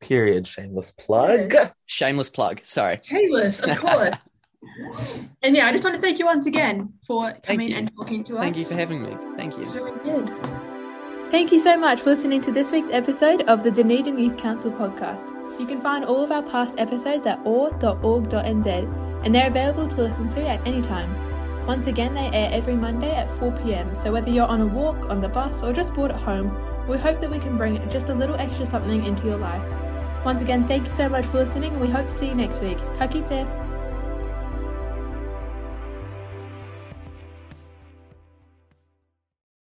Period. 0.00 0.46
Shameless 0.46 0.92
plug. 0.92 1.54
Shameless 1.86 2.28
plug. 2.28 2.60
Sorry. 2.64 3.00
Shameless, 3.02 3.60
of 3.60 3.78
course. 3.78 4.30
and 5.42 5.54
yeah, 5.54 5.66
I 5.66 5.72
just 5.72 5.84
want 5.84 5.96
to 5.96 6.02
thank 6.02 6.18
you 6.18 6.26
once 6.26 6.46
again 6.46 6.92
for 7.06 7.32
coming 7.42 7.72
and 7.72 7.90
talking 7.96 8.24
to 8.24 8.36
us. 8.36 8.42
Thank 8.42 8.56
you 8.56 8.64
for 8.64 8.74
having 8.74 9.02
me. 9.02 9.16
Thank 9.36 9.56
you. 9.56 9.64
It's 9.64 9.74
really 9.74 9.98
good. 10.00 10.71
Thank 11.32 11.50
you 11.50 11.60
so 11.60 11.78
much 11.78 12.02
for 12.02 12.10
listening 12.10 12.42
to 12.42 12.52
this 12.52 12.70
week's 12.70 12.90
episode 12.90 13.40
of 13.48 13.62
the 13.64 13.70
Dunedin 13.70 14.18
Youth 14.18 14.36
Council 14.36 14.70
podcast. 14.70 15.30
You 15.58 15.66
can 15.66 15.80
find 15.80 16.04
all 16.04 16.22
of 16.22 16.30
our 16.30 16.42
past 16.42 16.74
episodes 16.76 17.26
at 17.26 17.40
oar.org.nz 17.46 19.24
and 19.24 19.34
they're 19.34 19.46
available 19.46 19.88
to 19.88 20.02
listen 20.02 20.28
to 20.28 20.46
at 20.46 20.66
any 20.66 20.82
time. 20.82 21.66
Once 21.66 21.86
again, 21.86 22.12
they 22.12 22.28
air 22.34 22.50
every 22.52 22.76
Monday 22.76 23.14
at 23.14 23.28
4pm, 23.28 23.96
so 23.96 24.12
whether 24.12 24.28
you're 24.28 24.44
on 24.44 24.60
a 24.60 24.66
walk, 24.66 25.08
on 25.08 25.22
the 25.22 25.28
bus, 25.30 25.62
or 25.62 25.72
just 25.72 25.94
bored 25.94 26.10
at 26.10 26.20
home, 26.20 26.54
we 26.86 26.98
hope 26.98 27.18
that 27.22 27.30
we 27.30 27.38
can 27.38 27.56
bring 27.56 27.76
just 27.88 28.10
a 28.10 28.14
little 28.14 28.36
extra 28.36 28.66
something 28.66 29.02
into 29.02 29.24
your 29.24 29.38
life. 29.38 29.66
Once 30.26 30.42
again, 30.42 30.68
thank 30.68 30.86
you 30.86 30.92
so 30.92 31.08
much 31.08 31.24
for 31.24 31.38
listening. 31.38 31.80
We 31.80 31.88
hope 31.88 32.08
to 32.08 32.12
see 32.12 32.26
you 32.26 32.34
next 32.34 32.60
week. 32.60 32.76
Ka. 32.98 33.61